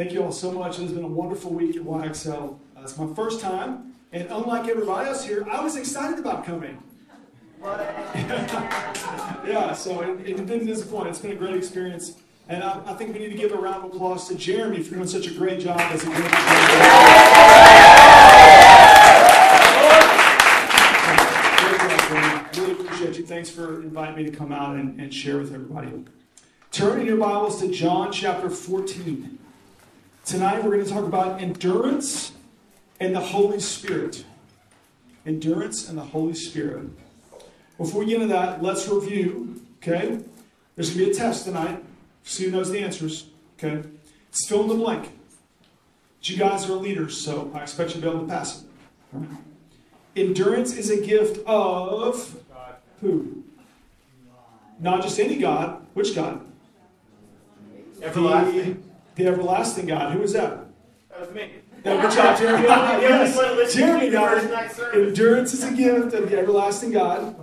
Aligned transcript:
Thank 0.00 0.12
you 0.12 0.22
all 0.22 0.32
so 0.32 0.50
much. 0.50 0.78
It 0.78 0.84
has 0.84 0.92
been 0.92 1.04
a 1.04 1.08
wonderful 1.08 1.52
week 1.52 1.76
at 1.76 1.82
YXL. 1.82 2.58
Uh, 2.74 2.80
it's 2.80 2.96
my 2.96 3.12
first 3.12 3.38
time, 3.38 3.92
and 4.12 4.26
unlike 4.30 4.66
everybody 4.66 5.06
else 5.06 5.26
here, 5.26 5.46
I 5.46 5.62
was 5.62 5.76
excited 5.76 6.18
about 6.18 6.46
coming. 6.46 6.82
yeah, 9.46 9.74
so 9.74 10.00
it, 10.00 10.26
it, 10.26 10.46
didn't 10.46 10.64
disappoint. 10.64 11.08
It's 11.08 11.18
been 11.18 11.32
a 11.32 11.34
great 11.34 11.54
experience. 11.54 12.14
And 12.48 12.64
I, 12.64 12.80
I, 12.86 12.94
think 12.94 13.12
we 13.12 13.18
need 13.18 13.28
to 13.28 13.36
give 13.36 13.52
a 13.52 13.58
round 13.58 13.84
of 13.84 13.92
applause 13.92 14.26
to 14.28 14.36
Jeremy 14.36 14.82
for 14.82 14.94
doing 14.94 15.06
such 15.06 15.26
a 15.26 15.34
great 15.34 15.60
job 15.60 15.78
as 15.78 16.02
a 16.02 16.06
great 16.06 16.16
Really 22.56 22.72
appreciate 22.72 23.18
you. 23.18 23.26
Thanks 23.26 23.50
for 23.50 23.82
inviting 23.82 24.16
me 24.16 24.24
to 24.30 24.34
come 24.34 24.50
out 24.50 24.76
and, 24.76 24.98
and 24.98 25.12
share 25.12 25.36
with 25.36 25.52
everybody. 25.52 26.06
Turn 26.72 27.00
in 27.00 27.06
your 27.06 27.18
Bibles 27.18 27.60
to 27.60 27.70
John 27.70 28.10
chapter 28.12 28.48
14. 28.48 29.39
Tonight 30.30 30.62
we're 30.62 30.70
going 30.70 30.84
to 30.84 30.88
talk 30.92 31.02
about 31.02 31.42
endurance 31.42 32.30
and 33.00 33.16
the 33.16 33.20
Holy 33.20 33.58
Spirit. 33.58 34.24
Endurance 35.26 35.88
and 35.88 35.98
the 35.98 36.04
Holy 36.04 36.34
Spirit. 36.34 36.88
Before 37.76 37.98
we 37.98 38.06
get 38.06 38.22
into 38.22 38.32
that, 38.34 38.62
let's 38.62 38.86
review. 38.86 39.60
Okay? 39.78 40.20
There's 40.76 40.90
going 40.90 41.00
to 41.00 41.04
be 41.06 41.10
a 41.10 41.14
test 41.14 41.46
tonight. 41.46 41.82
See 42.22 42.44
who 42.44 42.52
knows 42.52 42.70
the 42.70 42.78
answers. 42.78 43.26
Okay? 43.58 43.82
It's 44.28 44.46
fill 44.46 44.62
in 44.62 44.68
the 44.68 44.76
blank. 44.76 45.10
But 46.20 46.30
you 46.30 46.36
guys 46.36 46.70
are 46.70 46.74
leaders, 46.74 47.20
so 47.20 47.50
I 47.52 47.62
expect 47.62 47.96
you 47.96 48.00
to 48.00 48.02
be 48.02 48.08
able 48.08 48.20
to 48.20 48.32
pass 48.32 48.62
it. 48.62 48.68
Endurance 50.14 50.76
is 50.76 50.90
a 50.90 51.04
gift 51.04 51.44
of 51.44 52.40
who? 53.00 53.42
Not 54.78 55.02
just 55.02 55.18
any 55.18 55.38
God. 55.38 55.84
Which 55.94 56.14
God? 56.14 56.40
Everlasting. 58.00 58.89
The, 59.20 59.24
the 59.24 59.30
everlasting 59.30 59.86
God. 59.86 60.12
Who 60.12 60.22
is 60.22 60.32
that? 60.32 60.66
That 61.10 61.20
was 61.20 61.30
me. 61.30 61.50
Yeah, 61.84 62.02
good 62.02 62.12
job, 62.12 62.38
Jeremy. 62.38 62.64
yes. 62.68 63.74
Jeremy 63.74 64.08
uh, 64.08 64.10
got. 64.10 64.78
Uh, 64.78 64.90
endurance 64.92 65.54
is 65.54 65.64
a 65.64 65.72
gift 65.72 66.14
of 66.14 66.30
the 66.30 66.38
everlasting 66.38 66.92
God. 66.92 67.36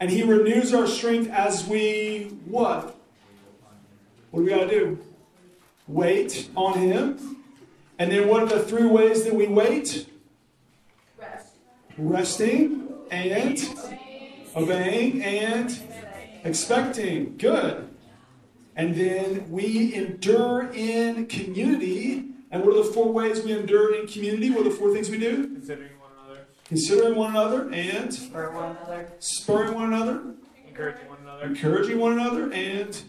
And 0.00 0.10
he 0.10 0.22
renews 0.22 0.72
our 0.72 0.86
strength 0.86 1.30
as 1.30 1.66
we 1.66 2.36
what? 2.46 2.96
What 4.30 4.40
do 4.40 4.44
we 4.44 4.50
got 4.50 4.60
to 4.60 4.68
do? 4.68 4.98
Wait 5.86 6.48
on 6.56 6.78
him. 6.78 7.36
And 7.98 8.10
then 8.10 8.28
what 8.28 8.42
are 8.42 8.46
the 8.46 8.62
three 8.62 8.86
ways 8.86 9.24
that 9.24 9.34
we 9.34 9.46
wait? 9.46 10.08
Rest. 11.18 11.54
Resting 11.98 12.88
and 13.10 13.68
obeying 14.56 15.22
and 15.22 15.78
expecting. 16.44 17.36
Good. 17.36 17.89
And 18.76 18.94
then 18.94 19.50
we 19.50 19.94
endure 19.94 20.70
in 20.72 21.26
community. 21.26 22.26
And 22.50 22.64
what 22.64 22.74
are 22.74 22.82
the 22.84 22.92
four 22.92 23.12
ways 23.12 23.42
we 23.44 23.52
endure 23.52 23.94
in 23.94 24.06
community? 24.06 24.50
What 24.50 24.60
are 24.60 24.70
the 24.70 24.76
four 24.76 24.92
things 24.94 25.10
we 25.10 25.18
do? 25.18 25.46
Considering 25.48 25.90
one 26.00 26.10
another. 26.24 26.40
Considering 26.66 27.14
one 27.16 27.30
another 27.30 27.70
and 27.72 28.12
Spur 28.14 28.50
one 28.52 28.76
another. 28.76 29.12
spurring 29.18 29.74
one 29.74 29.92
another, 29.92 30.22
Encouraging 30.68 31.08
one 31.08 31.18
another. 31.22 31.44
encouraging 31.46 31.98
one 31.98 32.12
another, 32.12 32.52
and 32.52 33.02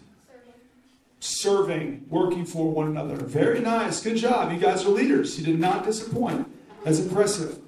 serving, 1.20 2.06
working 2.09 2.45
for 2.45 2.72
one 2.72 2.88
another. 2.88 3.16
Very 3.16 3.59
nice. 3.59 4.02
Good 4.02 4.17
job. 4.17 4.52
You 4.52 4.58
guys 4.59 4.84
are 4.86 4.89
leaders. 4.89 5.38
You 5.39 5.45
did 5.45 5.59
not 5.59 5.86
disappoint. 5.86 6.48
That's 6.84 7.00
impressive. 7.00 7.59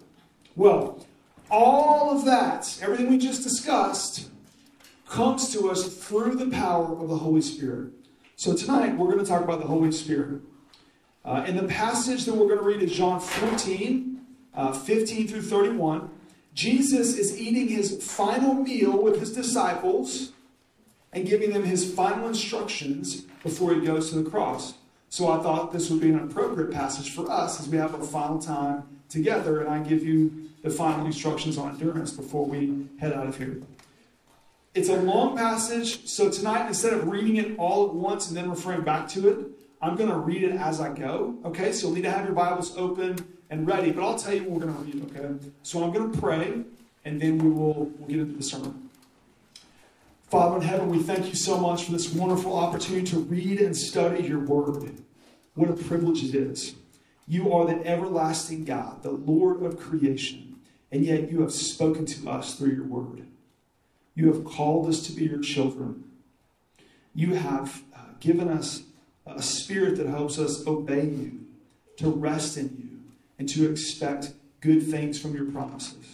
Well, 0.56 1.06
all 1.52 2.16
of 2.18 2.26
that, 2.26 2.80
everything 2.82 3.10
we 3.10 3.18
just 3.20 3.44
discussed, 3.44 4.30
comes 5.08 5.52
to 5.54 5.70
us 5.70 5.88
through 5.88 6.36
the 6.36 6.48
power 6.48 6.98
of 6.98 7.10
the 7.10 7.18
Holy 7.18 7.42
Spirit. 7.42 7.92
So 8.36 8.56
tonight 8.56 8.98
we're 8.98 9.12
going 9.12 9.24
to 9.24 9.26
talk 9.26 9.44
about 9.44 9.60
the 9.60 9.68
Holy 9.68 9.92
Spirit. 9.92 10.42
Uh, 11.26 11.44
and 11.48 11.58
the 11.58 11.68
passage 11.68 12.26
that 12.26 12.34
we're 12.36 12.48
going 12.48 12.60
to 12.60 12.64
read 12.64 12.82
is 12.82 12.92
John 12.92 13.20
14, 13.20 14.22
uh, 14.56 14.74
15 14.74 15.28
through 15.28 15.42
31. 15.42 16.10
Jesus 16.54 17.18
is 17.18 17.40
eating 17.40 17.68
his 17.68 18.04
final 18.04 18.54
meal 18.54 19.02
with 19.02 19.20
his 19.20 19.34
disciples 19.34 20.34
and 21.14 21.28
giving 21.28 21.52
them 21.52 21.64
his 21.64 21.94
final 21.94 22.28
instructions 22.28 23.22
before 23.44 23.74
he 23.74 23.82
goes 23.82 24.10
to 24.10 24.22
the 24.22 24.30
cross. 24.30 24.74
So 25.10 25.32
I 25.32 25.42
thought 25.42 25.72
this 25.72 25.90
would 25.90 26.02
be 26.02 26.10
an 26.10 26.20
appropriate 26.20 26.72
passage 26.72 27.12
for 27.12 27.30
us 27.30 27.60
as 27.60 27.70
we 27.70 27.78
have 27.78 27.94
a 27.94 28.04
final 28.04 28.40
time 28.40 28.84
together, 29.10 29.62
and 29.62 29.70
I 29.70 29.80
give 29.88 30.04
you 30.04 30.50
the 30.64 30.72
final 30.72 31.06
instructions 31.06 31.58
on 31.58 31.70
endurance 31.70 32.12
before 32.12 32.46
we 32.46 32.88
head 33.00 33.14
out 33.14 33.28
of 33.28 33.38
here. 33.38 33.62
It's 34.76 34.90
a 34.90 34.96
long 34.96 35.38
passage, 35.38 36.08
so 36.08 36.32
tonight, 36.32 36.68
instead 36.68 36.94
of 36.94 37.08
reading 37.08 37.36
it 37.36 37.60
all 37.60 37.86
at 37.86 37.94
once 37.94 38.30
and 38.30 38.36
then 38.36 38.50
referring 38.50 38.82
back 38.82 39.08
to 39.10 39.30
it, 39.30 39.46
I'm 39.80 39.96
going 39.96 40.10
to 40.10 40.18
read 40.18 40.42
it 40.42 40.54
as 40.54 40.82
I 40.82 40.92
go. 40.92 41.36
Okay, 41.46 41.72
so 41.72 41.88
you'll 41.88 41.96
need 41.96 42.04
to 42.04 42.12
have 42.12 42.26
your 42.26 42.34
Bibles 42.34 42.76
open 42.76 43.24
and 43.52 43.68
ready, 43.68 43.92
but 43.92 44.04
I'll 44.04 44.18
tell 44.18 44.34
you 44.34 44.44
what 44.46 44.60
we're 44.60 44.66
going 44.66 44.76
to 44.76 44.98
read. 44.98 45.16
Okay, 45.16 45.50
so 45.62 45.84
I'm 45.84 45.92
going 45.94 46.12
to 46.12 46.18
pray, 46.20 46.64
and 47.06 47.22
then 47.22 47.38
we 47.38 47.52
will 47.52 47.86
we'll 48.00 48.08
get 48.08 48.18
into 48.18 48.36
the 48.36 48.42
sermon. 48.42 48.90
Father 50.32 50.56
in 50.56 50.64
heaven, 50.64 50.90
we 50.90 51.04
thank 51.04 51.28
you 51.28 51.36
so 51.36 51.60
much 51.60 51.84
for 51.84 51.92
this 51.92 52.12
wonderful 52.12 52.58
opportunity 52.58 53.06
to 53.12 53.20
read 53.20 53.62
and 53.62 53.78
study 53.78 54.24
your 54.24 54.40
word. 54.40 54.92
What 55.54 55.70
a 55.70 55.74
privilege 55.74 56.24
it 56.24 56.34
is. 56.34 56.74
You 57.28 57.54
are 57.54 57.68
the 57.68 57.86
everlasting 57.86 58.66
God, 58.66 59.04
the 59.04 59.12
Lord 59.12 59.62
of 59.62 59.80
creation, 59.80 60.56
and 60.92 61.06
yet 61.06 61.30
you 61.32 61.42
have 61.42 61.54
spoken 61.54 62.08
to 62.08 62.28
us 62.32 62.56
through 62.56 62.72
your 62.72 62.86
word. 62.86 63.28
You 64.16 64.32
have 64.32 64.46
called 64.46 64.88
us 64.88 65.06
to 65.08 65.14
be 65.14 65.26
your 65.26 65.42
children. 65.42 66.04
You 67.16 67.34
have 67.36 67.82
uh, 67.96 68.00
given 68.20 68.48
us 68.48 68.84
a 69.26 69.42
spirit 69.42 69.98
that 69.98 70.08
helps 70.08 70.38
us 70.38 70.66
obey 70.68 71.06
you, 71.06 71.46
to 71.98 72.10
rest 72.10 72.58
in 72.58 72.66
you, 72.78 73.00
and 73.40 73.48
to 73.50 73.70
expect 73.70 74.34
good 74.62 74.84
things 74.84 75.20
from 75.20 75.36
your 75.36 75.46
promises. 75.46 76.06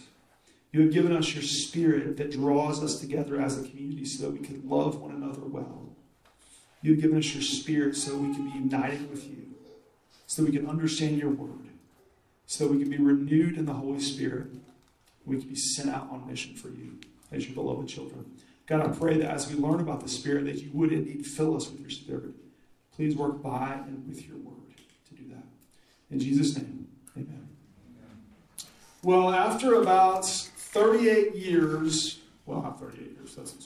You 0.72 0.82
have 0.82 0.92
given 0.92 1.14
us 1.14 1.34
your 1.34 1.42
spirit 1.42 2.16
that 2.16 2.30
draws 2.30 2.82
us 2.82 3.00
together 3.00 3.40
as 3.40 3.58
a 3.58 3.68
community 3.68 4.04
so 4.04 4.24
that 4.24 4.32
we 4.32 4.46
can 4.46 4.68
love 4.68 5.00
one 5.00 5.10
another 5.10 5.40
well. 5.40 5.88
You 6.82 6.92
have 6.92 7.02
given 7.02 7.18
us 7.18 7.34
your 7.34 7.42
spirit 7.42 7.96
so 7.96 8.16
we 8.16 8.34
can 8.34 8.48
be 8.48 8.58
united 8.58 9.10
with 9.10 9.26
you, 9.26 9.48
so 10.26 10.42
that 10.42 10.50
we 10.50 10.56
can 10.56 10.68
understand 10.68 11.18
your 11.18 11.30
word, 11.30 11.68
so 12.46 12.64
that 12.64 12.72
we 12.72 12.80
can 12.80 12.90
be 12.90 12.98
renewed 12.98 13.58
in 13.58 13.66
the 13.66 13.74
Holy 13.74 14.00
Spirit. 14.00 14.46
We 15.26 15.38
can 15.38 15.48
be 15.48 15.56
sent 15.56 15.90
out 15.90 16.08
on 16.10 16.26
mission 16.26 16.54
for 16.54 16.68
you 16.68 16.98
as 17.32 17.46
your 17.46 17.54
beloved 17.54 17.88
children. 17.88 18.24
God, 18.66 18.86
I 18.86 18.88
pray 18.88 19.18
that 19.18 19.30
as 19.30 19.50
we 19.50 19.58
learn 19.58 19.80
about 19.80 20.00
the 20.00 20.08
Spirit, 20.08 20.44
that 20.46 20.62
you 20.62 20.70
would 20.72 20.92
indeed 20.92 21.26
fill 21.26 21.56
us 21.56 21.70
with 21.70 21.80
your 21.80 21.90
Spirit. 21.90 22.30
Please 22.94 23.16
work 23.16 23.42
by 23.42 23.80
and 23.86 24.06
with 24.06 24.26
your 24.26 24.36
word 24.38 24.76
to 25.08 25.14
do 25.14 25.28
that. 25.30 25.44
In 26.10 26.20
Jesus' 26.20 26.56
name, 26.56 26.86
amen. 27.16 27.48
Well, 29.02 29.32
after 29.32 29.74
about 29.74 30.26
38 30.26 31.34
years, 31.34 32.20
well, 32.46 32.62
not 32.62 32.78
38 32.78 33.12
years, 33.12 33.34
that's 33.34 33.52
the 33.52 33.62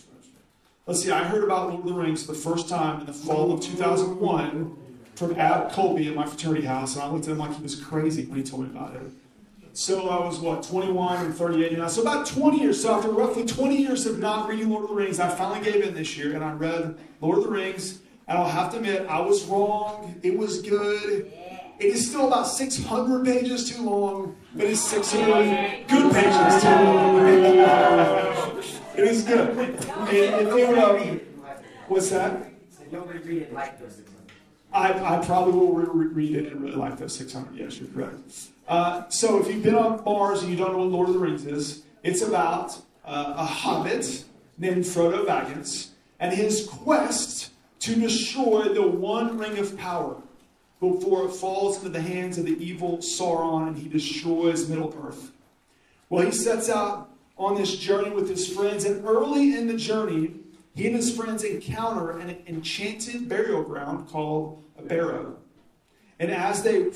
Let's 0.86 1.02
see, 1.02 1.10
I 1.10 1.24
heard 1.24 1.42
about 1.42 1.70
Lord 1.70 1.80
of 1.80 1.86
the 1.86 1.94
Rings 1.94 2.26
the 2.26 2.34
first 2.34 2.68
time 2.68 3.00
in 3.00 3.06
the 3.06 3.12
fall 3.14 3.50
of 3.52 3.62
2001 3.62 4.76
from 5.14 5.34
Ab 5.40 5.72
Colby 5.72 6.08
at 6.08 6.14
my 6.14 6.26
fraternity 6.26 6.66
house, 6.66 6.94
and 6.94 7.02
I 7.02 7.08
looked 7.08 7.24
at 7.26 7.32
him 7.32 7.38
like 7.38 7.56
he 7.56 7.62
was 7.62 7.74
crazy 7.74 8.26
when 8.26 8.38
he 8.38 8.44
told 8.44 8.64
me 8.64 8.68
about 8.68 8.94
it. 8.94 9.02
So 9.74 10.08
I 10.08 10.24
was, 10.24 10.38
what, 10.38 10.62
21 10.62 11.26
and 11.26 11.34
38 11.34 11.76
now. 11.76 11.88
So 11.88 12.02
about 12.02 12.28
20 12.28 12.60
years, 12.60 12.80
so 12.80 12.94
after 12.94 13.10
roughly 13.10 13.44
20 13.44 13.76
years 13.76 14.06
of 14.06 14.20
not 14.20 14.48
reading 14.48 14.70
Lord 14.70 14.84
of 14.84 14.90
the 14.90 14.94
Rings, 14.94 15.18
I 15.18 15.28
finally 15.28 15.68
gave 15.68 15.82
in 15.82 15.94
this 15.94 16.16
year, 16.16 16.32
and 16.36 16.44
I 16.44 16.52
read 16.52 16.96
Lord 17.20 17.38
of 17.38 17.44
the 17.44 17.50
Rings, 17.50 17.98
and 18.28 18.38
I'll 18.38 18.48
have 18.48 18.70
to 18.70 18.76
admit, 18.76 19.04
I 19.08 19.20
was 19.20 19.44
wrong. 19.46 20.14
It 20.22 20.38
was 20.38 20.62
good. 20.62 21.32
It 21.80 21.86
is 21.86 22.08
still 22.08 22.28
about 22.28 22.44
600 22.44 23.24
pages 23.24 23.68
too 23.68 23.82
long, 23.82 24.36
but 24.54 24.66
it's 24.66 24.80
600 24.80 25.88
good 25.88 26.12
pages 26.12 26.62
too 26.62 26.68
long. 26.68 27.18
it 28.96 29.04
is 29.08 29.24
good. 29.24 29.58
And 29.58 30.56
you, 30.56 30.80
um, 30.80 31.20
what's 31.88 32.10
that? 32.10 32.48
You'll 32.92 33.06
reread 33.06 33.42
it 33.42 33.52
like 33.52 33.80
this. 33.80 34.02
I, 34.74 35.18
I 35.18 35.24
probably 35.24 35.52
will 35.52 35.72
re- 35.72 36.06
read 36.08 36.36
it 36.36 36.52
and 36.52 36.60
really 36.60 36.74
like 36.74 36.98
those 36.98 37.14
600. 37.14 37.54
Yes, 37.54 37.78
you're 37.78 37.88
correct. 37.90 38.18
Uh, 38.66 39.08
so 39.08 39.40
if 39.40 39.48
you've 39.48 39.62
been 39.62 39.76
on 39.76 40.02
Mars 40.04 40.42
and 40.42 40.50
you 40.50 40.56
don't 40.56 40.72
know 40.72 40.78
what 40.78 40.88
Lord 40.88 41.08
of 41.08 41.14
the 41.14 41.20
Rings 41.20 41.46
is, 41.46 41.84
it's 42.02 42.22
about 42.22 42.76
uh, 43.04 43.34
a 43.36 43.44
hobbit 43.44 44.24
named 44.58 44.84
Frodo 44.84 45.24
Baggins 45.24 45.90
and 46.18 46.34
his 46.34 46.66
quest 46.66 47.50
to 47.80 47.94
destroy 47.94 48.68
the 48.68 48.86
one 48.86 49.38
ring 49.38 49.58
of 49.58 49.76
power 49.78 50.16
before 50.80 51.26
it 51.26 51.32
falls 51.32 51.78
into 51.78 51.90
the 51.90 52.00
hands 52.00 52.36
of 52.38 52.44
the 52.44 52.64
evil 52.64 52.98
Sauron 52.98 53.68
and 53.68 53.78
he 53.78 53.88
destroys 53.88 54.68
Middle 54.68 54.94
Earth. 55.06 55.30
Well, 56.08 56.24
he 56.24 56.32
sets 56.32 56.68
out 56.68 57.10
on 57.36 57.56
this 57.56 57.76
journey 57.76 58.10
with 58.10 58.28
his 58.28 58.48
friends, 58.48 58.84
and 58.84 59.04
early 59.04 59.54
in 59.54 59.66
the 59.66 59.76
journey, 59.76 60.34
he 60.74 60.86
and 60.86 60.96
his 60.96 61.14
friends 61.16 61.44
encounter 61.44 62.18
an 62.18 62.36
enchanted 62.46 63.28
burial 63.28 63.62
ground 63.62 64.08
called 64.08 64.62
a 64.76 64.82
barrow. 64.82 65.36
And 66.18 66.30
as 66.30 66.62
they 66.62 66.90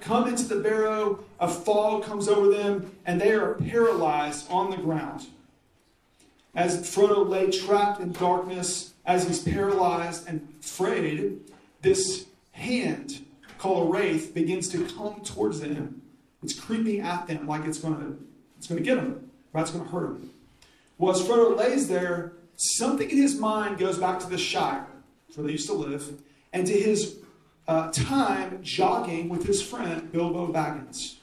come 0.00 0.28
into 0.28 0.44
the 0.44 0.60
barrow, 0.60 1.24
a 1.40 1.48
fog 1.48 2.04
comes 2.04 2.28
over 2.28 2.48
them, 2.48 2.94
and 3.04 3.20
they 3.20 3.32
are 3.32 3.54
paralyzed 3.54 4.50
on 4.50 4.70
the 4.70 4.76
ground. 4.76 5.26
As 6.54 6.78
Frodo 6.82 7.26
lay 7.26 7.50
trapped 7.50 8.00
in 8.00 8.12
darkness, 8.12 8.92
as 9.06 9.26
he's 9.26 9.42
paralyzed 9.42 10.28
and 10.28 10.46
afraid, 10.60 11.40
this 11.80 12.26
hand 12.52 13.24
called 13.58 13.88
a 13.88 13.90
wraith 13.90 14.34
begins 14.34 14.68
to 14.70 14.86
come 14.86 15.20
towards 15.22 15.60
them. 15.60 16.02
It's 16.42 16.58
creeping 16.58 17.00
at 17.00 17.26
them 17.26 17.46
like 17.46 17.64
it's 17.64 17.78
going 17.78 17.96
to 18.00 18.18
it's 18.58 18.66
going 18.66 18.82
to 18.82 18.84
get 18.84 18.96
them, 18.96 19.30
right? 19.52 19.62
It's 19.62 19.70
going 19.70 19.84
to 19.84 19.90
hurt 19.90 20.20
them. 20.20 20.30
Well, 20.98 21.12
as 21.12 21.20
Frodo 21.20 21.56
lays 21.56 21.88
there, 21.88 22.32
something 22.56 23.10
in 23.10 23.16
his 23.16 23.38
mind 23.38 23.78
goes 23.78 23.98
back 23.98 24.20
to 24.20 24.28
the 24.28 24.38
Shire, 24.38 24.86
where 25.34 25.46
they 25.46 25.52
used 25.52 25.68
to 25.68 25.74
live, 25.74 26.20
and 26.52 26.66
to 26.66 26.72
his 26.72 27.16
uh, 27.68 27.90
time 27.92 28.62
jogging 28.62 29.28
with 29.28 29.46
his 29.46 29.62
friend 29.62 30.10
Bilbo 30.12 30.52
Baggins. 30.52 31.16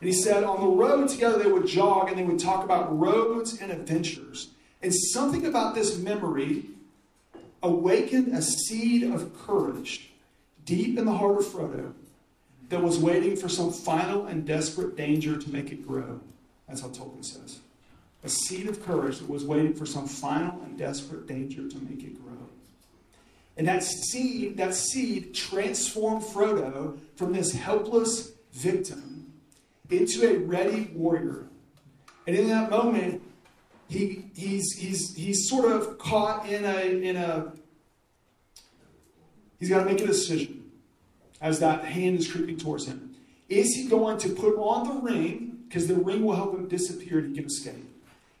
And 0.00 0.08
he 0.08 0.14
said 0.14 0.44
on 0.44 0.60
the 0.60 0.66
road 0.66 1.08
together 1.08 1.38
they 1.38 1.50
would 1.50 1.66
jog 1.66 2.08
and 2.08 2.18
they 2.18 2.22
would 2.22 2.38
talk 2.38 2.64
about 2.64 2.98
roads 2.98 3.60
and 3.60 3.72
adventures. 3.72 4.48
And 4.82 4.94
something 4.94 5.46
about 5.46 5.74
this 5.74 5.98
memory 5.98 6.66
awakened 7.62 8.36
a 8.36 8.42
seed 8.42 9.02
of 9.02 9.36
courage 9.38 10.10
deep 10.64 10.98
in 10.98 11.06
the 11.06 11.12
heart 11.12 11.38
of 11.38 11.46
Frodo 11.46 11.92
that 12.68 12.82
was 12.82 12.98
waiting 12.98 13.36
for 13.36 13.48
some 13.48 13.72
final 13.72 14.26
and 14.26 14.44
desperate 14.44 14.96
danger 14.96 15.38
to 15.38 15.50
make 15.50 15.72
it 15.72 15.86
grow. 15.86 16.20
That's 16.68 16.80
how 16.80 16.88
Tolkien 16.88 17.24
says. 17.24 17.60
A 18.26 18.28
seed 18.28 18.66
of 18.66 18.84
courage 18.84 19.20
that 19.20 19.30
was 19.30 19.44
waiting 19.44 19.72
for 19.72 19.86
some 19.86 20.08
final 20.08 20.60
and 20.62 20.76
desperate 20.76 21.28
danger 21.28 21.68
to 21.68 21.78
make 21.78 22.02
it 22.02 22.20
grow. 22.20 22.36
And 23.56 23.68
that 23.68 23.84
seed, 23.84 24.56
that 24.56 24.74
seed 24.74 25.32
transformed 25.32 26.24
Frodo 26.24 26.98
from 27.14 27.32
this 27.32 27.52
helpless 27.52 28.32
victim 28.52 29.32
into 29.90 30.28
a 30.28 30.38
ready 30.38 30.90
warrior. 30.92 31.46
And 32.26 32.34
in 32.34 32.48
that 32.48 32.68
moment, 32.68 33.22
he, 33.88 34.24
he's, 34.34 34.72
he's, 34.76 35.14
he's 35.14 35.48
sort 35.48 35.70
of 35.70 35.96
caught 35.98 36.48
in 36.48 36.64
a, 36.64 36.80
in 36.80 37.14
a, 37.14 37.52
he's 39.60 39.68
got 39.68 39.84
to 39.84 39.84
make 39.84 40.00
a 40.00 40.06
decision 40.06 40.68
as 41.40 41.60
that 41.60 41.84
hand 41.84 42.18
is 42.18 42.28
creeping 42.28 42.56
towards 42.56 42.86
him. 42.86 43.14
Is 43.48 43.72
he 43.76 43.86
going 43.86 44.18
to 44.18 44.30
put 44.30 44.56
on 44.56 44.88
the 44.88 45.00
ring, 45.00 45.62
because 45.68 45.86
the 45.86 45.94
ring 45.94 46.24
will 46.24 46.34
help 46.34 46.56
him 46.56 46.66
disappear 46.66 47.20
and 47.20 47.28
he 47.28 47.36
can 47.36 47.46
escape? 47.46 47.85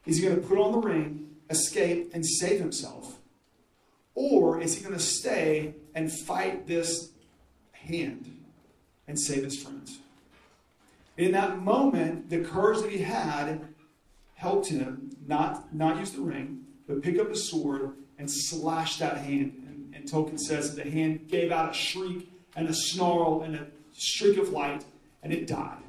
Is 0.06 0.18
he 0.18 0.22
going 0.22 0.40
to 0.40 0.46
put 0.46 0.58
on 0.58 0.72
the 0.72 0.78
ring, 0.78 1.36
escape, 1.50 2.10
and 2.14 2.24
save 2.24 2.60
himself? 2.60 3.18
Or 4.14 4.60
is 4.60 4.76
he 4.76 4.82
going 4.82 4.94
to 4.96 5.02
stay 5.02 5.74
and 5.94 6.10
fight 6.10 6.66
this 6.66 7.10
hand 7.72 8.30
and 9.06 9.20
save 9.20 9.44
his 9.44 9.60
friends? 9.62 9.98
In 11.16 11.32
that 11.32 11.58
moment, 11.58 12.30
the 12.30 12.40
courage 12.40 12.80
that 12.82 12.90
he 12.90 12.98
had 12.98 13.66
helped 14.34 14.68
him 14.68 15.10
not, 15.26 15.74
not 15.74 15.98
use 15.98 16.12
the 16.12 16.20
ring, 16.20 16.64
but 16.86 17.02
pick 17.02 17.18
up 17.18 17.30
a 17.30 17.36
sword 17.36 17.92
and 18.18 18.30
slash 18.30 18.98
that 18.98 19.18
hand. 19.18 19.62
And, 19.66 19.94
and 19.94 20.10
Tolkien 20.10 20.38
says 20.38 20.74
that 20.74 20.84
the 20.84 20.90
hand 20.90 21.28
gave 21.28 21.50
out 21.50 21.70
a 21.70 21.74
shriek 21.74 22.30
and 22.54 22.68
a 22.68 22.74
snarl 22.74 23.42
and 23.42 23.56
a 23.56 23.66
streak 23.92 24.38
of 24.38 24.50
light, 24.50 24.84
and 25.22 25.32
it 25.32 25.46
died. 25.46 25.82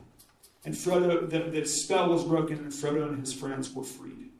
And 0.68 0.76
Frodo, 0.76 1.30
the, 1.30 1.40
the 1.50 1.66
spell 1.66 2.10
was 2.10 2.26
broken, 2.26 2.58
and 2.58 2.74
Frodo 2.74 3.08
and 3.08 3.22
his 3.22 3.34
friends 3.34 3.74
were 3.74 3.86
freed. 3.86 4.32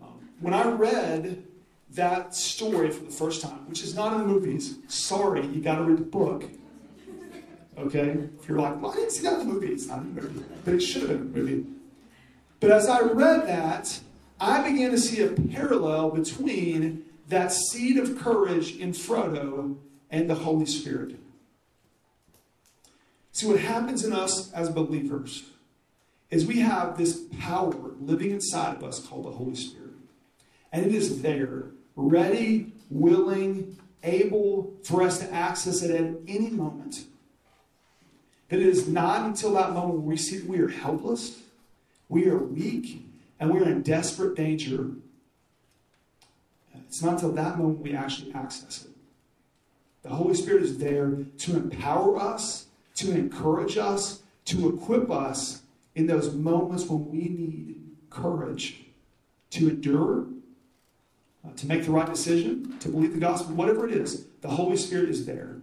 Um, 0.00 0.30
when 0.40 0.54
I 0.54 0.66
read 0.70 1.44
that 1.90 2.34
story 2.34 2.90
for 2.90 3.04
the 3.04 3.10
first 3.10 3.42
time, 3.42 3.68
which 3.68 3.82
is 3.82 3.94
not 3.94 4.14
in 4.14 4.20
the 4.20 4.24
movies, 4.24 4.78
sorry, 4.88 5.46
you 5.46 5.60
got 5.60 5.76
to 5.76 5.82
read 5.82 5.98
the 5.98 6.04
book. 6.04 6.44
Okay? 7.76 8.16
If 8.40 8.48
you're 8.48 8.58
like, 8.58 8.80
well, 8.80 8.92
I 8.92 8.94
didn't 8.94 9.10
see 9.10 9.24
that 9.24 9.40
in 9.40 9.46
the 9.46 9.52
movie, 9.52 9.66
it's 9.74 9.88
not 9.88 9.98
in 9.98 10.14
the 10.14 10.22
movie. 10.22 10.42
But 10.64 10.72
it 10.72 10.80
should 10.80 11.02
have 11.02 11.10
been 11.10 11.20
in 11.20 11.32
the 11.34 11.38
movie. 11.38 11.66
But 12.58 12.70
as 12.70 12.88
I 12.88 13.00
read 13.00 13.46
that, 13.46 14.00
I 14.40 14.66
began 14.66 14.90
to 14.92 14.98
see 14.98 15.22
a 15.22 15.28
parallel 15.28 16.12
between 16.12 17.04
that 17.28 17.52
seed 17.52 17.98
of 17.98 18.18
courage 18.18 18.74
in 18.74 18.92
Frodo 18.92 19.76
and 20.10 20.30
the 20.30 20.34
Holy 20.34 20.64
Spirit. 20.64 21.16
See, 23.36 23.46
what 23.46 23.60
happens 23.60 24.02
in 24.02 24.14
us 24.14 24.50
as 24.54 24.70
believers 24.70 25.44
is 26.30 26.46
we 26.46 26.60
have 26.60 26.96
this 26.96 27.24
power 27.38 27.92
living 28.00 28.30
inside 28.30 28.74
of 28.74 28.82
us 28.82 28.98
called 28.98 29.26
the 29.26 29.30
Holy 29.30 29.54
Spirit. 29.54 29.90
And 30.72 30.86
it 30.86 30.94
is 30.94 31.20
there, 31.20 31.64
ready, 31.96 32.72
willing, 32.88 33.78
able 34.02 34.72
for 34.84 35.02
us 35.02 35.18
to 35.18 35.30
access 35.30 35.82
it 35.82 35.90
at 35.90 36.14
any 36.26 36.48
moment. 36.48 37.04
That 38.48 38.60
it 38.60 38.66
is 38.66 38.88
not 38.88 39.26
until 39.26 39.52
that 39.52 39.74
moment 39.74 39.96
where 39.96 40.12
we 40.12 40.16
see 40.16 40.40
we 40.40 40.60
are 40.60 40.68
helpless, 40.68 41.38
we 42.08 42.30
are 42.30 42.38
weak, 42.38 43.06
and 43.38 43.52
we're 43.52 43.68
in 43.68 43.82
desperate 43.82 44.34
danger. 44.34 44.92
It's 46.74 47.02
not 47.02 47.12
until 47.12 47.32
that 47.32 47.58
moment 47.58 47.80
we 47.80 47.94
actually 47.94 48.32
access 48.32 48.86
it. 48.86 48.92
The 50.04 50.08
Holy 50.08 50.34
Spirit 50.34 50.62
is 50.62 50.78
there 50.78 51.18
to 51.36 51.56
empower 51.56 52.16
us, 52.16 52.65
to 52.96 53.12
encourage 53.12 53.76
us, 53.76 54.22
to 54.46 54.68
equip 54.68 55.10
us 55.10 55.62
in 55.94 56.06
those 56.06 56.34
moments 56.34 56.84
when 56.86 57.10
we 57.10 57.28
need 57.28 57.76
courage 58.10 58.86
to 59.50 59.68
endure, 59.68 60.26
uh, 61.44 61.52
to 61.56 61.66
make 61.66 61.84
the 61.84 61.90
right 61.90 62.06
decision, 62.06 62.78
to 62.80 62.88
believe 62.88 63.12
the 63.14 63.20
gospel, 63.20 63.54
whatever 63.54 63.88
it 63.88 63.94
is. 63.94 64.26
The 64.40 64.48
Holy 64.48 64.76
Spirit 64.76 65.08
is 65.08 65.26
there 65.26 65.56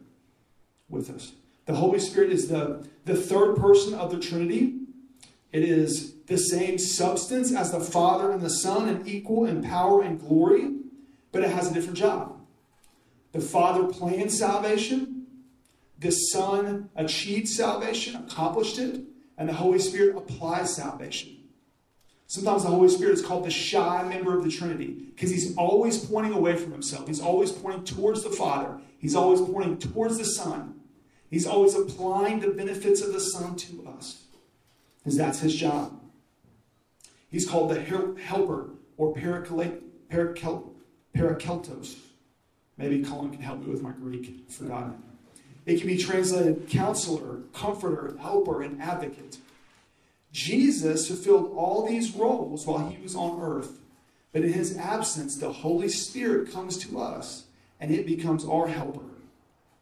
with 0.90 1.10
us. 1.10 1.34
The 1.66 1.76
Holy 1.76 2.00
Spirit 2.00 2.32
is 2.32 2.48
the, 2.48 2.86
the 3.06 3.16
third 3.16 3.56
person 3.58 3.94
of 3.94 4.12
the 4.12 4.20
Trinity. 4.20 4.80
It 5.52 5.64
is 5.64 6.16
the 6.26 6.38
same 6.38 6.78
substance 6.78 7.54
as 7.54 7.72
the 7.72 7.80
Father 7.80 8.32
and 8.32 8.42
the 8.42 8.50
Son 8.50 8.90
and 8.90 9.08
equal 9.08 9.46
in 9.46 9.62
power 9.62 10.02
and 10.02 10.20
glory, 10.20 10.72
but 11.32 11.44
it 11.44 11.52
has 11.52 11.70
a 11.70 11.74
different 11.74 11.98
job. 11.98 12.40
The 13.32 13.42
Father 13.42 13.86
plans 13.86 14.38
salvation, 14.38 15.13
the 16.04 16.12
Son 16.12 16.90
achieved 16.96 17.48
salvation, 17.48 18.16
accomplished 18.16 18.78
it, 18.78 19.02
and 19.38 19.50
the 19.50 19.54
Holy 19.54 19.80
Spirit 19.80 20.16
applies 20.18 20.76
salvation. 20.76 21.38
Sometimes 22.28 22.64
the 22.64 22.70
Holy 22.70 22.90
Spirit 22.90 23.14
is 23.14 23.22
called 23.22 23.46
the 23.46 23.52
shy 23.52 24.04
member 24.04 24.38
of 24.38 24.44
the 24.44 24.52
Trinity 24.52 24.88
because 24.88 25.32
he's 25.32 25.56
always 25.56 25.98
pointing 26.06 26.34
away 26.34 26.56
from 26.58 26.72
himself. 26.72 27.08
He's 27.08 27.22
always 27.22 27.52
pointing 27.52 27.86
towards 27.86 28.24
the 28.24 28.30
Father. 28.30 28.80
He's 29.00 29.16
always 29.16 29.40
pointing 29.42 29.78
towards 29.78 30.18
the 30.18 30.26
Son. 30.26 30.82
He's 31.30 31.48
always 31.48 31.74
applying 31.76 32.40
the 32.42 32.50
benefits 32.50 33.02
of 33.02 33.14
the 33.14 33.20
Son 33.20 33.56
to 33.56 33.88
us 33.98 34.26
because 35.00 35.18
that's 35.18 35.40
his 35.40 35.56
job. 35.56 36.00
He's 37.30 37.48
called 37.48 37.72
the 37.72 37.82
helper 37.82 38.72
or 38.98 39.16
parakletos. 39.16 40.76
Maybe 42.78 43.04
Colin 43.04 43.32
can 43.32 43.42
help 43.42 43.62
me 43.62 43.72
with 43.72 43.82
my 43.82 43.92
Greek. 43.92 44.44
I 44.50 44.52
forgot 44.52 44.96
it. 45.66 45.80
Can 45.80 45.88
be 45.88 45.98
translated 45.98 46.70
counselor, 46.70 47.42
comforter, 47.54 48.16
helper, 48.20 48.62
and 48.62 48.82
advocate. 48.82 49.38
Jesus 50.32 51.08
fulfilled 51.08 51.54
all 51.56 51.88
these 51.88 52.16
roles 52.16 52.66
while 52.66 52.90
he 52.90 53.02
was 53.02 53.16
on 53.16 53.42
earth. 53.42 53.80
But 54.32 54.44
in 54.44 54.54
his 54.54 54.76
absence, 54.78 55.38
the 55.38 55.52
Holy 55.52 55.88
Spirit 55.88 56.52
comes 56.52 56.78
to 56.80 57.00
us 57.00 57.44
and 57.80 57.92
it 57.92 58.06
becomes 58.06 58.46
our 58.46 58.68
helper, 58.68 59.06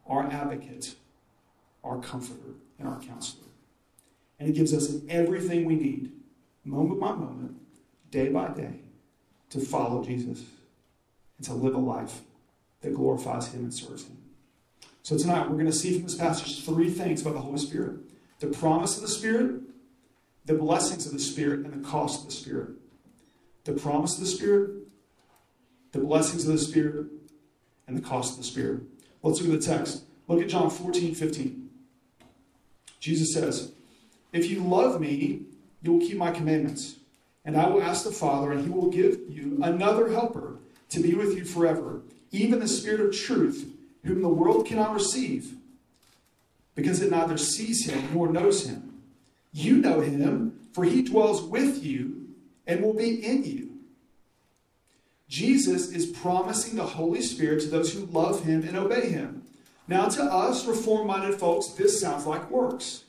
our 0.08 0.24
advocate, 0.30 0.96
our 1.84 2.00
comforter, 2.00 2.56
and 2.78 2.88
our 2.88 3.00
counselor. 3.00 3.48
And 4.40 4.50
it 4.50 4.54
gives 4.54 4.74
us 4.74 4.94
everything 5.08 5.66
we 5.66 5.76
need, 5.76 6.12
moment 6.66 7.00
by 7.00 7.12
moment, 7.12 7.58
day 8.10 8.30
by 8.30 8.50
day, 8.50 8.80
to 9.52 9.60
follow 9.60 10.04
Jesus 10.04 10.44
and 11.38 11.46
to 11.46 11.54
live 11.54 11.76
a 11.76 11.80
life 11.80 12.22
that 12.82 12.94
glorifies 12.94 13.54
Him 13.54 13.66
and 13.66 13.74
serves 13.74 14.06
Him. 14.06 14.18
So 15.04 15.18
tonight 15.18 15.50
we're 15.50 15.58
going 15.58 15.66
to 15.66 15.74
see 15.74 15.94
from 15.94 16.04
this 16.04 16.16
passage 16.16 16.64
three 16.64 16.90
things 16.90 17.22
about 17.22 17.34
the 17.34 17.42
Holy 17.42 17.58
Spirit 17.58 17.98
the 18.40 18.48
promise 18.48 18.96
of 18.96 19.04
the 19.04 19.08
Spirit, 19.08 19.62
the 20.46 20.56
blessings 20.56 21.06
of 21.06 21.14
the 21.14 21.20
Spirit, 21.20 21.60
and 21.60 21.74
the 21.74 21.88
cost 21.88 22.22
of 22.22 22.26
the 22.28 22.36
Spirit. 22.36 22.70
The 23.66 23.74
promise 23.74 24.16
of 24.16 24.22
the 24.22 24.26
Spirit, 24.26 24.72
the 25.92 26.00
blessings 26.00 26.48
of 26.48 26.54
the 26.54 26.58
Spirit, 26.58 27.06
and 27.88 27.96
the 27.96 28.02
cost 28.02 28.34
of 28.34 28.38
the 28.40 28.44
Spirit. 28.44 28.82
Let's 29.22 29.40
look 29.42 29.54
at 29.54 29.62
the 29.62 29.68
text. 29.68 30.04
Look 30.28 30.42
at 30.42 30.50
John 30.50 30.72
14, 30.72 31.14
15. 31.14 31.70
Jesus 33.00 33.32
says, 33.32 33.72
If 34.34 34.50
you 34.50 34.62
love 34.62 35.00
me, 35.00 35.42
you 35.84 35.94
will 35.94 36.00
keep 36.00 36.18
my 36.18 36.32
commandments. 36.32 36.96
And 37.46 37.56
I 37.56 37.68
will 37.68 37.84
ask 37.84 38.04
the 38.04 38.12
Father, 38.12 38.52
and 38.52 38.64
he 38.64 38.70
will 38.70 38.90
give 38.90 39.20
you 39.30 39.60
another 39.62 40.10
helper 40.10 40.58
to 40.90 41.00
be 41.00 41.14
with 41.14 41.38
you 41.38 41.46
forever 41.46 42.02
even 42.32 42.60
the 42.60 42.68
Spirit 42.68 43.02
of 43.02 43.16
truth, 43.16 43.70
whom 44.04 44.22
the 44.22 44.30
world 44.30 44.66
cannot 44.66 44.94
receive, 44.94 45.54
because 46.76 47.02
it 47.02 47.12
neither 47.12 47.38
sees 47.38 47.90
him 47.90 48.14
nor 48.14 48.32
knows 48.32 48.66
him. 48.66 49.02
You 49.54 49.78
know 49.78 50.00
him, 50.00 50.60
for 50.74 50.84
he 50.84 51.02
dwells 51.02 51.44
with 51.44 51.84
you 51.84 52.30
and 52.66 52.82
will 52.82 52.94
be 52.94 53.26
in 53.26 53.44
you. 53.44 53.72
Jesus 55.28 55.92
is 55.92 56.08
promising 56.08 56.76
the 56.76 56.86
Holy 56.86 57.22
Spirit 57.22 57.62
to 57.62 57.68
those 57.68 57.94
who 57.94 58.06
love 58.08 58.44
him 58.44 58.64
and 58.68 58.76
obey 58.78 59.10
him. 59.10 59.44
Now, 59.88 60.08
to 60.10 60.24
us, 60.24 60.66
reform 60.66 61.08
minded 61.08 61.40
folks, 61.40 61.68
this 61.70 62.00
sounds 62.00 62.26
like 62.26 62.52
works. 62.52 63.06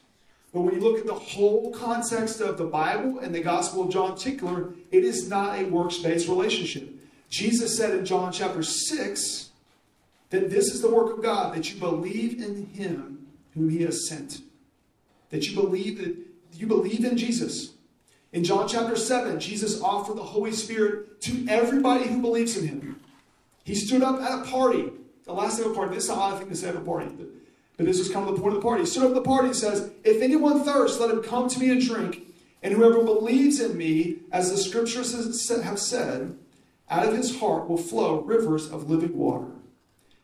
But 0.52 0.61
when 0.61 0.75
you 0.75 0.80
look 0.80 0.99
at 0.99 1.06
the 1.06 1.14
whole 1.14 1.72
context 1.72 2.40
of 2.40 2.58
the 2.58 2.66
Bible 2.66 3.20
and 3.20 3.34
the 3.34 3.40
Gospel 3.40 3.82
of 3.82 3.90
John 3.90 4.14
particular, 4.14 4.75
it 4.90 5.02
is 5.02 5.28
not 5.28 5.58
a 5.58 5.64
works 5.64 5.99
based 5.99 6.28
relationship. 6.28 6.90
Jesus 7.30 7.76
said 7.76 7.96
in 7.96 8.04
John 8.04 8.32
chapter 8.32 8.62
6 8.62 9.50
that 10.32 10.50
this 10.50 10.68
is 10.68 10.80
the 10.80 10.90
work 10.90 11.12
of 11.12 11.22
God, 11.22 11.54
that 11.54 11.72
you 11.72 11.78
believe 11.78 12.42
in 12.42 12.66
him 12.66 13.26
whom 13.54 13.68
he 13.68 13.82
has 13.82 14.08
sent. 14.08 14.40
That 15.28 15.46
you 15.46 15.54
believe 15.54 15.98
that 15.98 16.16
you 16.58 16.66
believe 16.66 17.04
in 17.04 17.18
Jesus. 17.18 17.74
In 18.32 18.42
John 18.42 18.66
chapter 18.66 18.96
7, 18.96 19.38
Jesus 19.38 19.80
offered 19.82 20.16
the 20.16 20.22
Holy 20.22 20.52
Spirit 20.52 21.20
to 21.22 21.46
everybody 21.48 22.04
who 22.04 22.22
believes 22.22 22.56
in 22.56 22.66
him. 22.66 23.00
He 23.62 23.74
stood 23.74 24.02
up 24.02 24.20
at 24.22 24.40
a 24.40 24.50
party, 24.50 24.90
the 25.24 25.34
last 25.34 25.58
day 25.58 25.64
of 25.64 25.72
a 25.72 25.74
party. 25.74 25.94
This 25.94 26.04
is 26.04 26.10
how 26.10 26.34
I 26.34 26.38
think 26.38 26.48
to 26.48 26.56
say 26.56 26.70
at 26.70 26.76
a 26.76 26.80
party, 26.80 27.10
but, 27.14 27.26
but 27.76 27.84
this 27.84 27.98
is 27.98 28.08
kind 28.08 28.26
of 28.26 28.34
the 28.34 28.40
point 28.40 28.56
of 28.56 28.62
the 28.62 28.66
party. 28.66 28.84
He 28.84 28.86
stood 28.86 29.04
up 29.04 29.10
at 29.10 29.14
the 29.16 29.22
party 29.22 29.48
and 29.48 29.56
says, 29.56 29.90
If 30.02 30.22
anyone 30.22 30.64
thirsts, 30.64 30.98
let 30.98 31.10
him 31.10 31.22
come 31.22 31.50
to 31.50 31.60
me 31.60 31.70
and 31.70 31.80
drink. 31.80 32.22
And 32.62 32.72
whoever 32.72 33.04
believes 33.04 33.60
in 33.60 33.76
me, 33.76 34.20
as 34.30 34.50
the 34.50 34.56
scriptures 34.56 35.12
have 35.62 35.78
said, 35.78 36.38
out 36.88 37.06
of 37.06 37.16
his 37.16 37.38
heart 37.38 37.68
will 37.68 37.76
flow 37.76 38.22
rivers 38.22 38.70
of 38.70 38.88
living 38.88 39.16
water. 39.16 39.51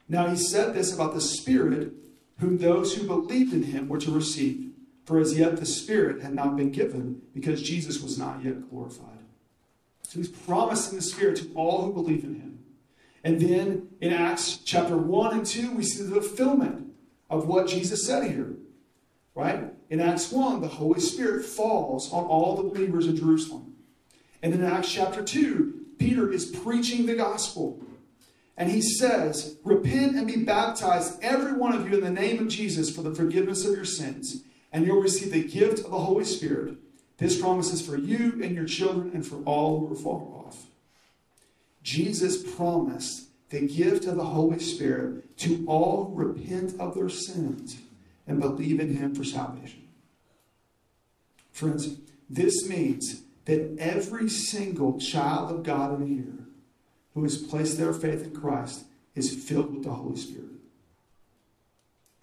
Now 0.09 0.29
he 0.29 0.37
said 0.37 0.75
this 0.75 0.95
about 0.95 1.15
the 1.15 1.21
Spirit, 1.21 1.93
whom 2.39 2.59
those 2.59 2.95
who 2.95 3.07
believed 3.07 3.53
in 3.53 3.65
him 3.65 3.89
were 3.89 3.99
to 3.99 4.11
receive. 4.11 4.71
For 5.05 5.19
as 5.19 5.39
yet 5.39 5.57
the 5.57 5.67
Spirit 5.67 6.23
had 6.23 6.35
not 6.35 6.57
been 6.57 6.71
given, 6.71 7.23
because 7.35 7.63
Jesus 7.63 8.03
was 8.03 8.19
not 8.19 8.45
yet 8.45 8.69
glorified. 8.71 9.19
So 10.03 10.19
he's 10.19 10.29
promising 10.29 10.97
the 10.99 11.05
Spirit 11.05 11.37
to 11.37 11.51
all 11.55 11.83
who 11.83 11.93
believe 11.93 12.25
in 12.25 12.35
him. 12.35 12.59
And 13.25 13.41
then 13.41 13.89
in 14.01 14.13
Acts 14.13 14.59
chapter 14.65 14.97
1 14.97 15.37
and 15.37 15.47
2, 15.47 15.73
we 15.73 15.83
see 15.83 16.05
the 16.05 16.21
fulfillment 16.21 16.93
of 17.29 17.47
what 17.47 17.67
Jesus 17.67 18.07
said 18.07 18.25
here. 18.25 18.55
Right? 19.35 19.65
In 19.91 20.01
Acts 20.01 20.33
1, 20.33 20.61
the 20.61 20.69
Holy 20.69 21.01
Spirit 21.01 21.45
falls 21.45 22.13
on 22.13 22.25
all 22.25 22.57
the 22.57 22.63
believers 22.63 23.07
in 23.07 23.17
Jerusalem. 23.17 23.75
And 24.43 24.53
then 24.53 24.61
in 24.61 24.67
Acts 24.67 24.93
chapter 24.93 25.23
2, 25.23 25.87
Peter 25.99 26.31
is 26.33 26.47
preaching 26.47 27.07
the 27.07 27.15
gospel. 27.15 27.81
And 28.59 28.73
he 28.73 28.83
says, 28.83 29.57
Repent 29.63 30.17
and 30.17 30.27
be 30.27 30.45
baptized, 30.45 31.23
every 31.23 31.53
one 31.53 31.75
of 31.75 31.89
you, 31.89 31.97
in 31.97 32.05
the 32.05 32.11
name 32.11 32.41
of 32.41 32.49
Jesus 32.49 32.95
for 32.95 33.03
the 33.03 33.15
forgiveness 33.15 33.65
of 33.65 33.77
your 33.77 33.85
sins, 33.85 34.43
and 34.73 34.85
you'll 34.85 35.01
receive 35.01 35.33
the 35.33 35.45
gift 35.45 35.79
of 35.85 35.93
the 35.93 35.99
Holy 35.99 36.25
Spirit. 36.25 36.75
This 37.19 37.41
promise 37.41 37.73
is 37.73 37.87
for 37.87 37.97
you 37.97 38.41
and 38.43 38.57
your 38.57 38.65
children 38.65 39.13
and 39.15 39.25
for 39.25 39.37
all 39.45 39.79
who 39.79 39.93
are 39.93 39.97
far 39.97 40.21
off. 40.21 40.67
Jesus 41.85 42.43
promised 42.57 43.29
the 43.51 43.61
gift 43.61 44.05
of 44.07 44.17
the 44.17 44.25
Holy 44.25 44.59
Spirit 44.59 45.39
to 45.39 45.65
all 45.69 46.07
who 46.07 46.15
repent 46.17 46.79
of 46.81 46.97
their 46.97 47.09
sins 47.09 47.79
and 48.27 48.41
believe 48.41 48.81
in 48.81 48.97
him 48.97 49.15
for 49.15 49.25
salvation. 49.25 49.85
Friends, 51.53 51.97
this 52.29 52.69
means 52.69 53.23
that 53.45 53.77
every 53.79 54.29
single 54.29 54.99
child 54.99 55.53
of 55.53 55.63
God 55.63 56.01
in 56.01 56.09
here 56.09 56.38
who 57.19 57.25
has 57.25 57.37
placed 57.37 57.79
their 57.79 57.93
faith 57.93 58.23
in 58.23 58.31
Christ 58.31 58.85
is 59.17 59.35
filled 59.35 59.75
with 59.75 59.83
the 59.83 59.91
Holy 59.91 60.17
Spirit. 60.17 60.53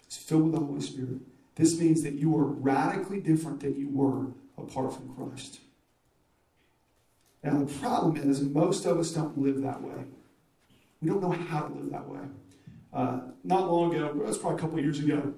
It's 0.06 0.16
filled 0.16 0.44
with 0.44 0.52
the 0.52 0.60
Holy 0.60 0.80
Spirit. 0.80 1.18
This 1.54 1.78
means 1.78 2.02
that 2.02 2.14
you 2.14 2.34
are 2.38 2.46
radically 2.46 3.20
different 3.20 3.60
than 3.60 3.78
you 3.78 3.90
were 3.90 4.28
apart 4.56 4.94
from 4.94 5.14
Christ. 5.14 5.60
Now, 7.44 7.58
the 7.58 7.74
problem 7.74 8.16
is, 8.16 8.40
most 8.40 8.86
of 8.86 8.98
us 8.98 9.10
don't 9.10 9.36
live 9.36 9.60
that 9.62 9.82
way. 9.82 10.04
We 11.02 11.10
don't 11.10 11.20
know 11.20 11.32
how 11.32 11.60
to 11.60 11.74
live 11.74 11.90
that 11.90 12.08
way. 12.08 12.20
Uh, 12.90 13.20
not 13.44 13.70
long 13.70 13.94
ago, 13.94 14.06
it 14.06 14.16
was 14.16 14.38
probably 14.38 14.56
a 14.56 14.60
couple 14.62 14.80
years 14.80 14.98
ago, 14.98 15.34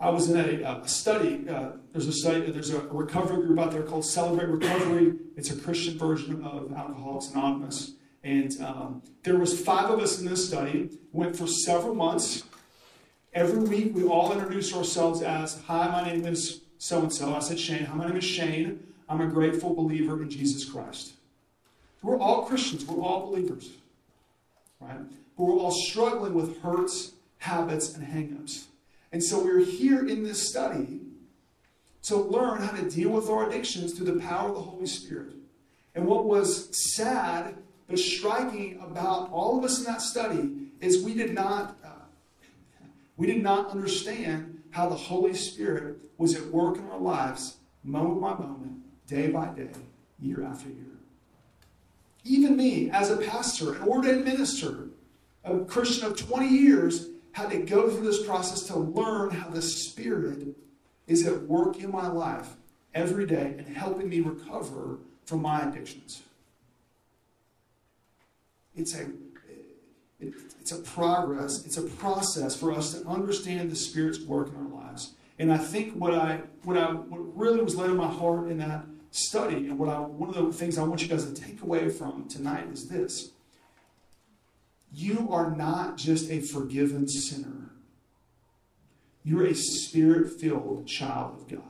I 0.00 0.08
was 0.08 0.30
in 0.30 0.38
a, 0.38 0.62
a 0.62 0.88
study. 0.88 1.46
Uh, 1.46 1.72
there's 1.92 2.06
a 2.06 2.12
study. 2.12 2.50
There's 2.50 2.70
a 2.70 2.80
recovery 2.80 3.46
group 3.46 3.58
out 3.58 3.72
there 3.72 3.82
called 3.82 4.06
Celebrate 4.06 4.48
Recovery. 4.48 5.16
It's 5.36 5.50
a 5.50 5.56
Christian 5.56 5.98
version 5.98 6.42
of 6.42 6.72
Alcoholics 6.72 7.30
Anonymous. 7.32 7.92
And 8.26 8.60
um, 8.60 9.02
there 9.22 9.38
was 9.38 9.58
five 9.60 9.88
of 9.88 10.00
us 10.00 10.18
in 10.18 10.26
this 10.26 10.48
study. 10.48 10.90
Went 11.12 11.36
for 11.36 11.46
several 11.46 11.94
months. 11.94 12.42
Every 13.32 13.60
week, 13.60 13.94
we 13.94 14.02
all 14.02 14.32
introduced 14.32 14.74
ourselves 14.74 15.22
as, 15.22 15.60
"Hi, 15.68 15.86
my 15.86 16.10
name 16.10 16.26
is 16.26 16.62
so 16.76 17.02
and 17.02 17.12
so." 17.12 17.32
I 17.32 17.38
said, 17.38 17.60
"Shane." 17.60 17.84
Hi, 17.84 17.94
my 17.94 18.08
name 18.08 18.16
is 18.16 18.24
Shane. 18.24 18.82
I'm 19.08 19.20
a 19.20 19.28
grateful 19.28 19.76
believer 19.76 20.20
in 20.22 20.28
Jesus 20.28 20.64
Christ. 20.64 21.12
We're 22.02 22.18
all 22.18 22.46
Christians. 22.46 22.84
We're 22.84 23.00
all 23.00 23.30
believers, 23.30 23.70
right? 24.80 24.98
But 25.36 25.44
we're 25.44 25.60
all 25.60 25.70
struggling 25.70 26.34
with 26.34 26.60
hurts, 26.62 27.12
habits, 27.38 27.94
and 27.94 28.04
hangups. 28.08 28.64
And 29.12 29.22
so 29.22 29.38
we're 29.38 29.64
here 29.64 30.04
in 30.04 30.24
this 30.24 30.48
study 30.50 31.00
to 32.02 32.16
learn 32.16 32.60
how 32.60 32.72
to 32.72 32.90
deal 32.90 33.10
with 33.10 33.28
our 33.30 33.48
addictions 33.48 33.92
through 33.92 34.12
the 34.12 34.20
power 34.20 34.48
of 34.48 34.56
the 34.56 34.62
Holy 34.62 34.86
Spirit. 34.86 35.36
And 35.94 36.06
what 36.06 36.24
was 36.24 36.68
sad 36.94 37.54
but 37.88 37.98
striking 37.98 38.80
about 38.80 39.30
all 39.30 39.58
of 39.58 39.64
us 39.64 39.78
in 39.78 39.84
that 39.84 40.02
study 40.02 40.50
is 40.80 41.02
we 41.02 41.14
did 41.14 41.34
not 41.34 41.76
uh, 41.84 41.88
we 43.16 43.26
did 43.26 43.42
not 43.42 43.70
understand 43.70 44.62
how 44.70 44.88
the 44.88 44.96
Holy 44.96 45.34
Spirit 45.34 45.98
was 46.18 46.34
at 46.34 46.46
work 46.46 46.76
in 46.76 46.86
our 46.90 46.98
lives, 46.98 47.56
moment 47.82 48.20
by 48.20 48.34
moment, 48.34 48.82
day 49.06 49.28
by 49.28 49.46
day, 49.46 49.70
year 50.18 50.44
after 50.44 50.68
year. 50.68 50.84
Even 52.24 52.56
me, 52.56 52.90
as 52.90 53.10
a 53.10 53.16
pastor, 53.16 53.74
an 53.74 53.82
ordained 53.82 54.24
minister, 54.24 54.88
a 55.44 55.60
Christian 55.60 56.06
of 56.06 56.16
20 56.16 56.48
years, 56.48 57.08
had 57.32 57.50
to 57.50 57.58
go 57.58 57.88
through 57.88 58.04
this 58.04 58.26
process 58.26 58.62
to 58.62 58.76
learn 58.76 59.30
how 59.30 59.48
the 59.48 59.62
Spirit 59.62 60.48
is 61.06 61.26
at 61.26 61.42
work 61.42 61.78
in 61.78 61.90
my 61.90 62.08
life 62.08 62.48
every 62.94 63.26
day 63.26 63.54
and 63.58 63.76
helping 63.76 64.08
me 64.08 64.20
recover 64.20 64.98
from 65.24 65.42
my 65.42 65.62
addictions. 65.68 66.22
It's 68.76 68.94
a 68.94 69.06
it's 70.20 70.72
a 70.72 70.78
progress, 70.78 71.64
it's 71.64 71.76
a 71.76 71.82
process 71.82 72.56
for 72.56 72.72
us 72.72 72.94
to 72.94 73.06
understand 73.06 73.70
the 73.70 73.76
Spirit's 73.76 74.20
work 74.20 74.48
in 74.48 74.56
our 74.56 74.82
lives. 74.82 75.12
And 75.38 75.52
I 75.52 75.58
think 75.58 75.94
what 75.94 76.14
I 76.14 76.40
what 76.62 76.76
I 76.76 76.92
what 76.92 77.36
really 77.36 77.62
was 77.62 77.76
laid 77.76 77.90
on 77.90 77.96
my 77.96 78.10
heart 78.10 78.48
in 78.48 78.58
that 78.58 78.84
study, 79.10 79.68
and 79.68 79.78
what 79.78 79.88
I 79.88 80.00
one 80.00 80.30
of 80.30 80.34
the 80.34 80.52
things 80.52 80.78
I 80.78 80.82
want 80.84 81.02
you 81.02 81.08
guys 81.08 81.24
to 81.30 81.34
take 81.34 81.62
away 81.62 81.88
from 81.88 82.28
tonight 82.28 82.68
is 82.72 82.88
this. 82.88 83.30
You 84.92 85.28
are 85.30 85.50
not 85.50 85.98
just 85.98 86.30
a 86.30 86.40
forgiven 86.40 87.06
sinner. 87.08 87.70
You're 89.24 89.46
a 89.46 89.54
spirit 89.54 90.40
filled 90.40 90.86
child 90.86 91.34
of 91.34 91.48
God. 91.48 91.62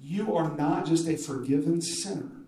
You 0.00 0.36
are 0.36 0.56
not 0.56 0.86
just 0.86 1.08
a 1.08 1.16
forgiven 1.16 1.82
sinner. 1.82 2.45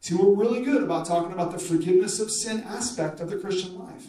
See, 0.00 0.14
we're 0.14 0.34
really 0.34 0.64
good 0.64 0.82
about 0.82 1.06
talking 1.06 1.32
about 1.32 1.52
the 1.52 1.58
forgiveness 1.58 2.20
of 2.20 2.30
sin 2.30 2.64
aspect 2.64 3.20
of 3.20 3.28
the 3.28 3.36
Christian 3.36 3.78
life. 3.78 4.06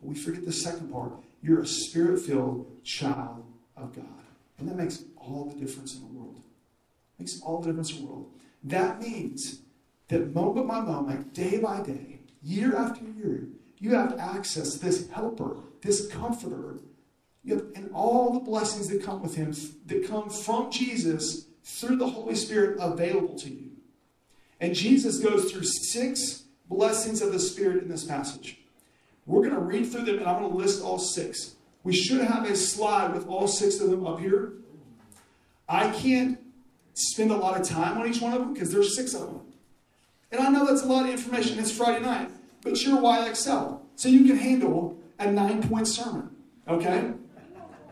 But 0.00 0.08
we 0.08 0.14
forget 0.14 0.44
the 0.44 0.52
second 0.52 0.90
part. 0.90 1.12
You're 1.42 1.60
a 1.60 1.66
spirit 1.66 2.20
filled 2.20 2.82
child 2.82 3.44
of 3.76 3.94
God. 3.94 4.06
And 4.58 4.68
that 4.68 4.76
makes 4.76 5.04
all 5.16 5.44
the 5.44 5.60
difference 5.60 5.94
in 5.94 6.00
the 6.00 6.06
world. 6.06 6.40
Makes 7.18 7.40
all 7.42 7.60
the 7.60 7.68
difference 7.68 7.92
in 7.92 8.00
the 8.00 8.06
world. 8.06 8.30
That 8.64 9.00
means 9.00 9.60
that 10.08 10.34
moment 10.34 10.66
by 10.66 10.80
moment, 10.80 11.34
day 11.34 11.58
by 11.58 11.82
day, 11.82 12.20
year 12.42 12.74
after 12.74 13.04
year, 13.04 13.48
you 13.78 13.94
have 13.94 14.18
access 14.18 14.74
to 14.74 14.78
this 14.78 15.10
helper, 15.10 15.56
this 15.82 16.06
comforter, 16.06 16.78
have, 17.48 17.64
and 17.74 17.90
all 17.92 18.32
the 18.32 18.40
blessings 18.40 18.88
that 18.88 19.02
come 19.02 19.20
with 19.20 19.34
him, 19.34 19.52
that 19.86 20.06
come 20.08 20.30
from 20.30 20.70
Jesus 20.70 21.46
through 21.64 21.96
the 21.96 22.08
Holy 22.08 22.34
Spirit 22.34 22.78
available 22.80 23.36
to 23.40 23.50
you. 23.50 23.71
And 24.62 24.76
Jesus 24.76 25.18
goes 25.18 25.50
through 25.50 25.64
six 25.64 26.44
blessings 26.70 27.20
of 27.20 27.32
the 27.32 27.40
Spirit 27.40 27.82
in 27.82 27.88
this 27.88 28.04
passage. 28.04 28.60
We're 29.26 29.40
going 29.40 29.54
to 29.54 29.60
read 29.60 29.90
through 29.90 30.04
them 30.04 30.18
and 30.18 30.26
I'm 30.26 30.38
going 30.38 30.52
to 30.52 30.56
list 30.56 30.84
all 30.84 31.00
six. 31.00 31.56
We 31.82 31.92
should 31.92 32.20
have 32.20 32.48
a 32.48 32.54
slide 32.54 33.12
with 33.12 33.26
all 33.26 33.48
six 33.48 33.80
of 33.80 33.90
them 33.90 34.06
up 34.06 34.20
here. 34.20 34.52
I 35.68 35.90
can't 35.90 36.38
spend 36.94 37.32
a 37.32 37.36
lot 37.36 37.60
of 37.60 37.66
time 37.66 37.98
on 37.98 38.08
each 38.08 38.20
one 38.20 38.34
of 38.34 38.38
them 38.38 38.52
because 38.52 38.72
there's 38.72 38.94
six 38.94 39.14
of 39.14 39.22
them. 39.22 39.40
And 40.30 40.40
I 40.40 40.48
know 40.48 40.64
that's 40.64 40.82
a 40.82 40.86
lot 40.86 41.06
of 41.06 41.10
information. 41.10 41.58
It's 41.58 41.72
Friday 41.72 42.04
night, 42.04 42.30
but 42.62 42.80
you're 42.84 43.00
YXL. 43.00 43.80
So 43.96 44.08
you 44.08 44.24
can 44.26 44.38
handle 44.38 44.96
a 45.18 45.28
nine 45.28 45.68
point 45.68 45.88
sermon. 45.88 46.30
Okay? 46.68 47.10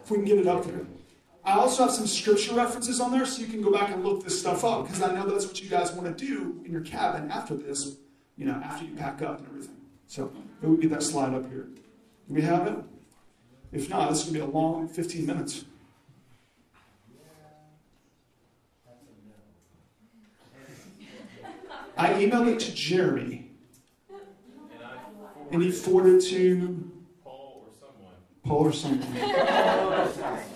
If 0.04 0.10
we 0.12 0.18
can 0.18 0.24
get 0.24 0.38
it 0.38 0.46
up 0.46 0.64
there. 0.64 0.86
I 1.44 1.52
also 1.54 1.84
have 1.84 1.92
some 1.92 2.06
scripture 2.06 2.54
references 2.54 3.00
on 3.00 3.12
there 3.12 3.24
so 3.24 3.40
you 3.40 3.48
can 3.48 3.62
go 3.62 3.72
back 3.72 3.90
and 3.90 4.04
look 4.04 4.22
this 4.22 4.38
stuff 4.38 4.62
up 4.64 4.86
because 4.86 5.02
I 5.02 5.14
know 5.14 5.26
that's 5.26 5.46
what 5.46 5.60
you 5.62 5.70
guys 5.70 5.92
want 5.92 6.16
to 6.16 6.26
do 6.26 6.60
in 6.64 6.70
your 6.70 6.82
cabin 6.82 7.30
after 7.30 7.54
this, 7.54 7.96
you 8.36 8.44
know, 8.44 8.60
after 8.62 8.84
you 8.84 8.94
pack 8.94 9.22
up 9.22 9.38
and 9.38 9.48
everything. 9.48 9.76
So 10.06 10.30
maybe 10.60 10.74
we 10.74 10.82
get 10.82 10.90
that 10.90 11.02
slide 11.02 11.32
up 11.34 11.48
here. 11.48 11.68
Do 12.28 12.34
we 12.34 12.42
have 12.42 12.66
it? 12.66 12.76
If 13.72 13.88
not, 13.88 14.10
this 14.10 14.18
is 14.18 14.24
going 14.24 14.40
to 14.40 14.46
be 14.46 14.52
a 14.52 14.54
long 14.54 14.88
15 14.88 15.26
minutes. 15.26 15.64
I 21.96 22.14
emailed 22.14 22.48
it 22.48 22.60
to 22.60 22.74
Jeremy, 22.74 23.50
and 25.50 25.62
he 25.62 25.70
forwarded 25.70 26.22
it 26.22 26.26
to 26.30 26.90
Paul 27.22 27.66
or 27.66 27.72
someone. 27.78 28.14
Paul 28.42 28.66
or 28.66 30.12
someone. 30.12 30.40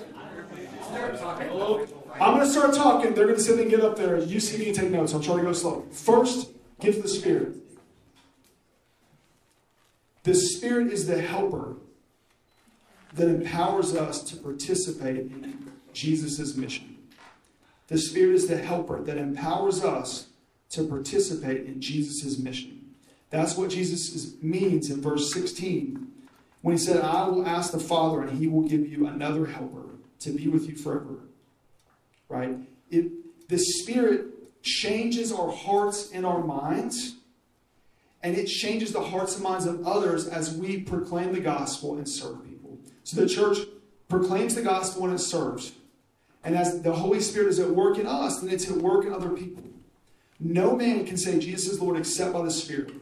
I'm 1.05 2.35
going 2.35 2.41
to 2.41 2.47
start 2.47 2.75
talking. 2.75 3.15
They're 3.15 3.27
going 3.27 3.37
to 3.37 3.43
sit 3.43 3.59
and 3.59 3.71
get 3.71 3.81
up 3.81 3.97
there. 3.97 4.19
You 4.19 4.41
see 4.41 4.59
me 4.59 4.69
and 4.69 4.77
take 4.77 4.91
notes. 4.91 5.13
I'll 5.15 5.21
try 5.21 5.37
to 5.37 5.43
go 5.43 5.53
slow. 5.53 5.87
First, 5.91 6.51
give 6.81 6.97
to 6.97 7.03
the 7.03 7.09
Spirit. 7.09 7.57
The 10.23 10.35
Spirit 10.35 10.93
is 10.93 11.07
the 11.07 11.21
helper 11.21 11.77
that 13.15 13.29
empowers 13.29 13.95
us 13.95 14.23
to 14.25 14.37
participate 14.37 15.17
in 15.17 15.71
Jesus' 15.93 16.57
mission. 16.57 16.97
The 17.89 17.99
Spirit 17.99 18.35
is 18.35 18.47
the 18.47 18.57
helper 18.57 19.03
that 19.03 19.19
empowers 19.19 19.85
us 19.85 20.29
to 20.71 20.85
participate 20.85 21.67
in 21.67 21.81
Jesus' 21.81 22.39
mission. 22.39 22.95
That's 23.31 23.57
what 23.57 23.71
Jesus 23.71 24.35
means 24.43 24.91
in 24.91 25.03
verse 25.03 25.33
16 25.33 26.09
when 26.63 26.77
he 26.77 26.79
said, 26.79 27.03
I 27.03 27.29
will 27.29 27.47
ask 27.47 27.73
the 27.73 27.79
Father 27.79 28.23
and 28.23 28.39
he 28.39 28.47
will 28.47 28.63
give 28.63 28.89
you 28.89 29.07
another 29.07 29.47
helper 29.47 29.94
to 30.21 30.31
be 30.31 30.49
with 30.49 30.69
you 30.69 30.77
forever. 30.77 31.21
Right? 32.29 32.57
It, 32.91 33.49
the 33.49 33.59
Spirit 33.59 34.63
changes 34.63 35.33
our 35.33 35.53
hearts 35.53 36.11
and 36.13 36.25
our 36.25 36.43
minds, 36.43 37.17
and 38.23 38.37
it 38.37 38.47
changes 38.47 38.93
the 38.93 39.03
hearts 39.03 39.35
and 39.35 39.45
minds 39.45 39.67
of 39.67 39.87
others 39.87 40.27
as 40.27 40.57
we 40.57 40.81
proclaim 40.81 41.33
the 41.33 41.41
gospel 41.41 41.97
and 41.97 42.09
serve 42.09 42.45
people. 42.45 42.79
So 43.05 43.21
the 43.21 43.29
church 43.29 43.59
proclaims 44.09 44.55
the 44.55 44.63
gospel 44.63 45.05
and 45.05 45.15
it 45.15 45.19
serves. 45.19 45.73
And 46.43 46.57
as 46.57 46.83
the 46.83 46.93
Holy 46.93 47.21
Spirit 47.21 47.49
is 47.49 47.59
at 47.59 47.71
work 47.71 47.99
in 47.99 48.07
us, 48.07 48.41
then 48.41 48.51
it's 48.51 48.71
at 48.71 48.77
work 48.77 49.05
in 49.05 49.13
other 49.13 49.31
people. 49.31 49.63
No 50.41 50.77
man 50.77 51.07
can 51.07 51.17
say 51.17 51.39
Jesus 51.39 51.73
is 51.73 51.81
Lord 51.81 51.97
except 51.97 52.33
by 52.33 52.43
the 52.43 52.51
Spirit. 52.51 52.93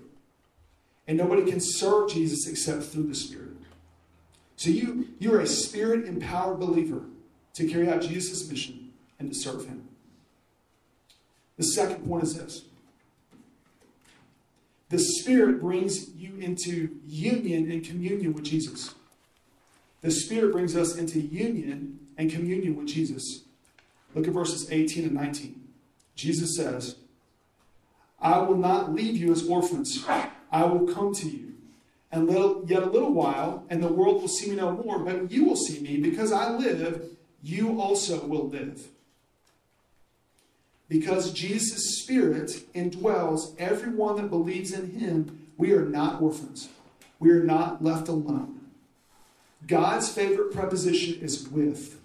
And 1.07 1.19
nobody 1.19 1.49
can 1.51 1.61
serve 1.61 2.11
Jesus 2.11 2.47
except 2.47 2.85
through 2.85 3.09
the 3.09 3.15
Spirit. 3.15 3.52
So 4.63 4.71
you, 4.71 5.09
you're 5.19 5.41
a 5.41 5.47
spirit 5.49 6.07
empowered 6.07 6.61
believer 6.61 7.03
to 7.55 7.67
carry 7.67 7.89
out 7.89 8.01
Jesus' 8.01 8.49
mission 8.49 8.93
and 9.19 9.29
to 9.29 9.37
serve 9.37 9.67
him. 9.67 9.89
The 11.57 11.65
second 11.65 12.07
point 12.07 12.23
is 12.23 12.37
this 12.37 12.63
the 14.89 15.01
Spirit 15.01 15.61
brings 15.61 16.15
you 16.15 16.37
into 16.37 16.97
union 17.09 17.73
and 17.73 17.85
communion 17.85 18.35
with 18.35 18.45
Jesus. 18.45 18.95
The 20.01 20.13
Spirit 20.13 20.53
brings 20.53 20.77
us 20.77 20.97
into 20.97 21.19
union 21.19 21.99
and 22.17 22.31
communion 22.31 22.77
with 22.77 22.87
Jesus. 22.87 23.43
Look 24.15 24.29
at 24.29 24.33
verses 24.33 24.71
18 24.71 25.07
and 25.07 25.15
19. 25.15 25.61
Jesus 26.15 26.57
says, 26.57 26.95
I 28.21 28.39
will 28.39 28.59
not 28.59 28.95
leave 28.95 29.17
you 29.17 29.33
as 29.33 29.45
orphans, 29.45 30.07
I 30.53 30.67
will 30.67 30.87
come 30.87 31.13
to 31.15 31.29
you. 31.29 31.52
And 32.13 32.29
little, 32.29 32.63
yet 32.67 32.83
a 32.83 32.91
little 32.91 33.13
while, 33.13 33.65
and 33.71 33.83
the 33.83 33.89
world 33.89 34.21
will 34.21 34.29
see 34.29 34.51
me 34.51 34.57
no 34.57 34.71
more, 34.71 34.99
but 34.99 35.31
you 35.31 35.45
will 35.45 35.57
see 35.57 35.81
me. 35.81 35.97
Because 35.97 36.31
I 36.31 36.51
live, 36.51 37.09
you 37.43 37.81
also 37.81 38.25
will 38.27 38.49
live. 38.49 38.87
Because 40.91 41.33
Jesus' 41.33 42.03
Spirit 42.03 42.51
indwells 42.75 43.59
everyone 43.59 44.17
that 44.17 44.29
believes 44.29 44.73
in 44.73 44.91
him, 44.91 45.49
we 45.57 45.73
are 45.73 45.87
not 45.87 46.21
orphans. 46.21 46.69
We 47.19 47.31
are 47.31 47.43
not 47.43 47.83
left 47.83 48.09
alone. 48.09 48.61
God's 49.67 50.11
favorite 50.11 50.53
preposition 50.53 51.23
is 51.23 51.49
with. 51.49 51.99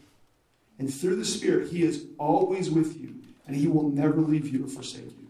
And 0.79 0.93
through 0.93 1.15
the 1.15 1.25
Spirit, 1.25 1.69
He 1.71 1.83
is 1.83 2.05
always 2.17 2.69
with 2.69 3.01
you, 3.01 3.15
and 3.47 3.55
He 3.55 3.67
will 3.67 3.89
never 3.89 4.21
leave 4.21 4.47
you 4.47 4.65
or 4.65 4.67
forsake 4.67 5.05
you. 5.05 5.27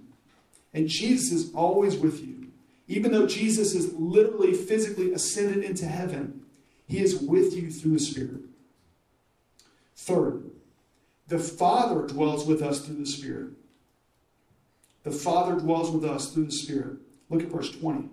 And 0.73 0.87
Jesus 0.87 1.31
is 1.31 1.53
always 1.53 1.95
with 1.97 2.21
you. 2.21 2.36
Even 2.87 3.11
though 3.11 3.27
Jesus 3.27 3.75
is 3.75 3.93
literally 3.93 4.53
physically 4.53 5.11
ascended 5.13 5.63
into 5.63 5.85
heaven, 5.85 6.41
He 6.87 6.99
is 6.99 7.19
with 7.19 7.53
you 7.53 7.69
through 7.69 7.93
the 7.93 7.99
Spirit. 7.99 8.41
Third, 9.95 10.51
the 11.27 11.39
Father 11.39 12.07
dwells 12.07 12.45
with 12.45 12.61
us 12.61 12.85
through 12.85 12.95
the 12.95 13.05
Spirit. 13.05 13.49
The 15.03 15.11
Father 15.11 15.59
dwells 15.59 15.91
with 15.91 16.05
us 16.05 16.31
through 16.31 16.45
the 16.45 16.51
Spirit. 16.51 16.97
Look 17.29 17.43
at 17.43 17.49
verse 17.49 17.71
20. 17.71 18.09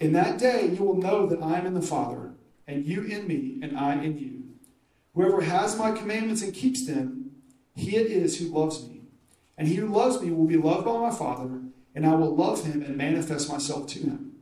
In 0.00 0.12
that 0.12 0.38
day 0.38 0.66
you 0.66 0.84
will 0.84 0.96
know 0.96 1.26
that 1.26 1.42
I 1.42 1.58
am 1.58 1.66
in 1.66 1.74
the 1.74 1.82
Father, 1.82 2.32
and 2.66 2.84
you 2.84 3.02
in 3.02 3.26
me, 3.26 3.58
and 3.62 3.76
I 3.78 3.94
in 4.02 4.18
you. 4.18 4.42
Whoever 5.14 5.42
has 5.42 5.78
my 5.78 5.92
commandments 5.92 6.42
and 6.42 6.52
keeps 6.52 6.86
them, 6.86 7.30
he 7.74 7.96
it 7.96 8.10
is 8.10 8.38
who 8.38 8.48
loves 8.48 8.86
me. 8.86 9.02
And 9.56 9.68
he 9.68 9.76
who 9.76 9.88
loves 9.88 10.20
me 10.20 10.30
will 10.30 10.46
be 10.46 10.56
loved 10.56 10.84
by 10.84 10.98
my 10.98 11.10
Father, 11.10 11.62
and 11.96 12.06
I 12.06 12.14
will 12.14 12.36
love 12.36 12.64
him 12.64 12.82
and 12.82 12.96
manifest 12.96 13.50
myself 13.50 13.86
to 13.88 13.98
him. 13.98 14.32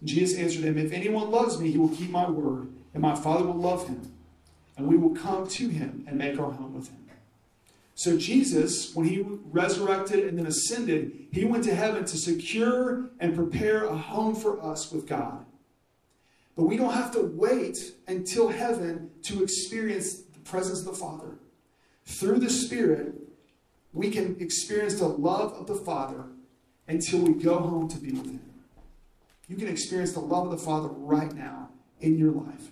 And 0.00 0.08
Jesus 0.08 0.38
answered 0.38 0.64
him, 0.64 0.76
If 0.76 0.92
anyone 0.92 1.30
loves 1.30 1.58
me, 1.58 1.70
he 1.70 1.78
will 1.78 1.88
keep 1.88 2.10
my 2.10 2.28
word, 2.28 2.68
and 2.92 3.02
my 3.02 3.16
Father 3.16 3.44
will 3.44 3.54
love 3.54 3.88
him, 3.88 4.12
and 4.76 4.86
we 4.86 4.98
will 4.98 5.16
come 5.16 5.48
to 5.48 5.68
him 5.68 6.04
and 6.06 6.18
make 6.18 6.38
our 6.38 6.52
home 6.52 6.74
with 6.74 6.88
him. 6.88 6.98
So, 7.94 8.18
Jesus, 8.18 8.94
when 8.94 9.06
he 9.06 9.24
resurrected 9.50 10.24
and 10.24 10.38
then 10.38 10.46
ascended, 10.46 11.28
he 11.30 11.44
went 11.44 11.64
to 11.64 11.74
heaven 11.74 12.04
to 12.04 12.16
secure 12.16 13.10
and 13.18 13.34
prepare 13.34 13.84
a 13.84 13.96
home 13.96 14.34
for 14.34 14.62
us 14.62 14.92
with 14.92 15.06
God. 15.06 15.44
But 16.56 16.64
we 16.64 16.76
don't 16.76 16.92
have 16.92 17.12
to 17.12 17.22
wait 17.22 17.94
until 18.06 18.48
heaven 18.48 19.10
to 19.22 19.42
experience 19.42 20.16
the 20.20 20.40
presence 20.40 20.80
of 20.80 20.86
the 20.86 20.92
Father. 20.92 21.36
Through 22.04 22.40
the 22.40 22.50
Spirit, 22.50 23.14
we 23.94 24.10
can 24.10 24.36
experience 24.40 24.98
the 24.98 25.08
love 25.08 25.52
of 25.52 25.66
the 25.66 25.74
Father 25.74 26.24
until 26.88 27.20
we 27.20 27.34
go 27.34 27.58
home 27.58 27.88
to 27.88 27.98
be 27.98 28.12
with 28.12 28.26
Him. 28.26 28.40
You 29.48 29.56
can 29.56 29.68
experience 29.68 30.12
the 30.12 30.20
love 30.20 30.46
of 30.46 30.50
the 30.52 30.64
Father 30.64 30.88
right 30.88 31.32
now 31.32 31.68
in 32.00 32.18
your 32.18 32.32
life. 32.32 32.70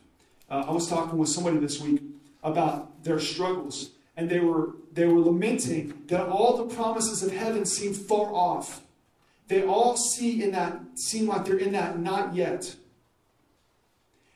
Uh, 0.49 0.65
I 0.67 0.73
was 0.73 0.89
talking 0.89 1.19
with 1.19 1.29
somebody 1.29 1.59
this 1.59 1.81
week 1.81 2.03
about 2.43 3.05
their 3.05 3.21
struggles, 3.21 3.91
and 4.17 4.29
they 4.29 4.41
were 4.41 4.75
they 4.93 5.07
were 5.07 5.21
lamenting 5.21 5.95
that 6.07 6.27
all 6.27 6.57
the 6.57 6.75
promises 6.75 7.23
of 7.23 7.33
heaven 7.33 7.65
seem 7.65 7.95
far 7.95 8.33
off. 8.33 8.83
They 9.47 9.65
all 9.65 9.97
see 9.97 10.43
in 10.43 10.53
that 10.53 10.81
seem 10.95 11.29
like 11.29 11.45
they're 11.45 11.59
in 11.59 11.73
that 11.73 11.99
not 11.99 12.35
yet. 12.35 12.75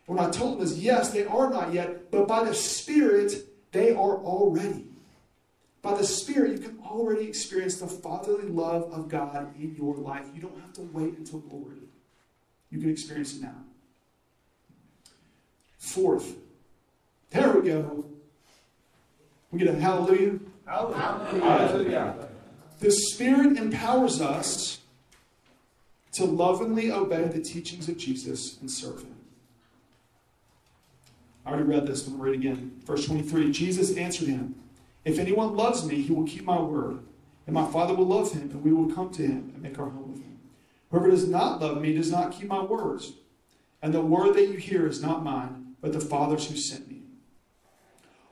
What 0.06 0.20
I 0.20 0.30
told 0.30 0.58
them 0.58 0.64
is 0.64 0.78
yes, 0.78 1.10
they 1.10 1.24
are 1.24 1.50
not 1.50 1.72
yet, 1.72 2.10
but 2.10 2.28
by 2.28 2.44
the 2.44 2.54
Spirit, 2.54 3.46
they 3.72 3.90
are 3.90 4.18
already. 4.18 4.86
By 5.84 5.92
the 5.92 6.06
Spirit, 6.06 6.52
you 6.52 6.58
can 6.58 6.78
already 6.82 7.28
experience 7.28 7.76
the 7.76 7.86
fatherly 7.86 8.48
love 8.48 8.90
of 8.90 9.10
God 9.10 9.54
in 9.60 9.76
your 9.76 9.94
life. 9.94 10.24
You 10.34 10.40
don't 10.40 10.58
have 10.58 10.72
to 10.72 10.80
wait 10.80 11.18
until 11.18 11.40
glory. 11.40 11.76
You 12.70 12.80
can 12.80 12.88
experience 12.88 13.36
it 13.36 13.42
now. 13.42 13.54
Fourth, 15.78 16.36
there 17.30 17.52
we 17.52 17.68
go. 17.68 18.06
We 19.50 19.58
get 19.58 19.68
a 19.68 19.78
hallelujah. 19.78 20.38
Hallelujah. 20.64 21.44
Hallelujah. 21.44 22.28
The 22.80 22.90
Spirit 22.90 23.58
empowers 23.58 24.22
us 24.22 24.80
to 26.14 26.24
lovingly 26.24 26.90
obey 26.90 27.24
the 27.24 27.42
teachings 27.42 27.90
of 27.90 27.98
Jesus 27.98 28.58
and 28.62 28.70
serve 28.70 29.02
Him. 29.02 29.16
I 31.44 31.50
already 31.50 31.64
read 31.64 31.86
this, 31.86 32.04
but 32.04 32.14
I'm 32.14 32.22
read 32.22 32.36
it 32.36 32.38
again. 32.38 32.80
Verse 32.86 33.04
23 33.04 33.52
Jesus 33.52 33.94
answered 33.98 34.28
him, 34.28 34.54
If 35.04 35.18
anyone 35.18 35.56
loves 35.56 35.84
me, 35.84 36.00
he 36.02 36.12
will 36.12 36.26
keep 36.26 36.44
my 36.44 36.60
word, 36.60 37.00
and 37.46 37.54
my 37.54 37.66
Father 37.66 37.94
will 37.94 38.06
love 38.06 38.32
him, 38.32 38.50
and 38.50 38.62
we 38.62 38.72
will 38.72 38.92
come 38.92 39.10
to 39.12 39.22
him 39.22 39.52
and 39.54 39.62
make 39.62 39.78
our 39.78 39.90
home 39.90 40.12
with 40.12 40.22
him. 40.22 40.38
Whoever 40.90 41.10
does 41.10 41.28
not 41.28 41.60
love 41.60 41.80
me 41.80 41.94
does 41.94 42.10
not 42.10 42.32
keep 42.32 42.48
my 42.48 42.62
words, 42.62 43.12
and 43.82 43.92
the 43.92 44.00
word 44.00 44.34
that 44.34 44.48
you 44.48 44.56
hear 44.56 44.86
is 44.86 45.02
not 45.02 45.24
mine, 45.24 45.76
but 45.80 45.92
the 45.92 46.00
Father's 46.00 46.48
who 46.48 46.56
sent 46.56 46.88
me. 46.88 47.02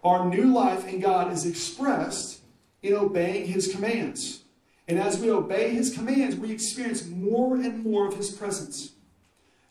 Our 0.03 0.29
new 0.29 0.53
life 0.53 0.87
in 0.89 1.01
God 1.01 1.31
is 1.33 1.47
expressed 1.47 2.41
in 2.83 2.95
obeying 2.95 3.47
his 3.47 3.73
commands. 3.73 4.43
And 4.89 4.99
as 4.99 5.19
we 5.19 5.31
obey 5.31 5.71
his 5.71 5.95
commands, 5.95 6.37
we 6.37 6.51
experience 6.51 7.07
more 7.07 7.55
and 7.55 7.85
more 7.85 8.09
of 8.09 8.17
his 8.17 8.31
presence. 8.31 8.93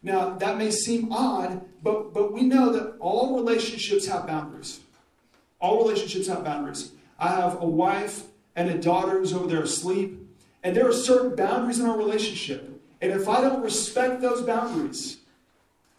Now, 0.01 0.35
that 0.37 0.57
may 0.57 0.71
seem 0.71 1.11
odd, 1.11 1.61
but, 1.83 2.13
but 2.13 2.31
we 2.31 2.43
know 2.43 2.71
that 2.71 2.95
all 2.99 3.35
relationships 3.35 4.07
have 4.07 4.25
boundaries. 4.25 4.79
All 5.61 5.77
relationships 5.77 6.27
have 6.27 6.43
boundaries. 6.43 6.91
I 7.19 7.29
have 7.29 7.61
a 7.61 7.67
wife 7.67 8.23
and 8.55 8.69
a 8.69 8.77
daughter 8.77 9.19
who's 9.19 9.33
over 9.33 9.47
there 9.47 9.61
asleep, 9.61 10.19
and 10.63 10.75
there 10.75 10.87
are 10.87 10.93
certain 10.93 11.35
boundaries 11.35 11.79
in 11.79 11.85
our 11.85 11.97
relationship. 11.97 12.67
And 12.99 13.11
if 13.11 13.29
I 13.29 13.41
don't 13.41 13.63
respect 13.63 14.21
those 14.21 14.41
boundaries, 14.41 15.17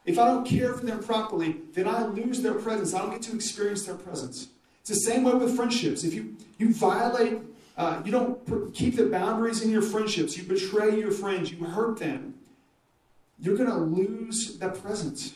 if 0.04 0.18
I 0.18 0.26
don't 0.26 0.44
care 0.44 0.74
for 0.74 0.84
them 0.84 1.02
properly, 1.02 1.56
then 1.72 1.88
I 1.88 2.06
lose 2.06 2.42
their 2.42 2.54
presence. 2.54 2.92
I 2.92 2.98
don't 2.98 3.10
get 3.10 3.22
to 3.22 3.34
experience 3.34 3.84
their 3.84 3.94
presence. 3.94 4.48
It's 4.80 4.90
the 4.90 4.96
same 4.96 5.22
way 5.22 5.34
with 5.34 5.56
friendships. 5.56 6.02
If 6.02 6.12
you, 6.12 6.36
you 6.58 6.74
violate, 6.74 7.38
uh, 7.76 8.02
you 8.04 8.10
don't 8.10 8.74
keep 8.74 8.96
the 8.96 9.06
boundaries 9.06 9.62
in 9.62 9.70
your 9.70 9.82
friendships, 9.82 10.36
you 10.36 10.42
betray 10.42 10.98
your 10.98 11.12
friends, 11.12 11.52
you 11.52 11.64
hurt 11.64 11.98
them, 11.98 12.34
you're 13.38 13.56
going 13.56 13.70
to 13.70 13.76
lose 13.76 14.58
that 14.58 14.80
presence. 14.82 15.34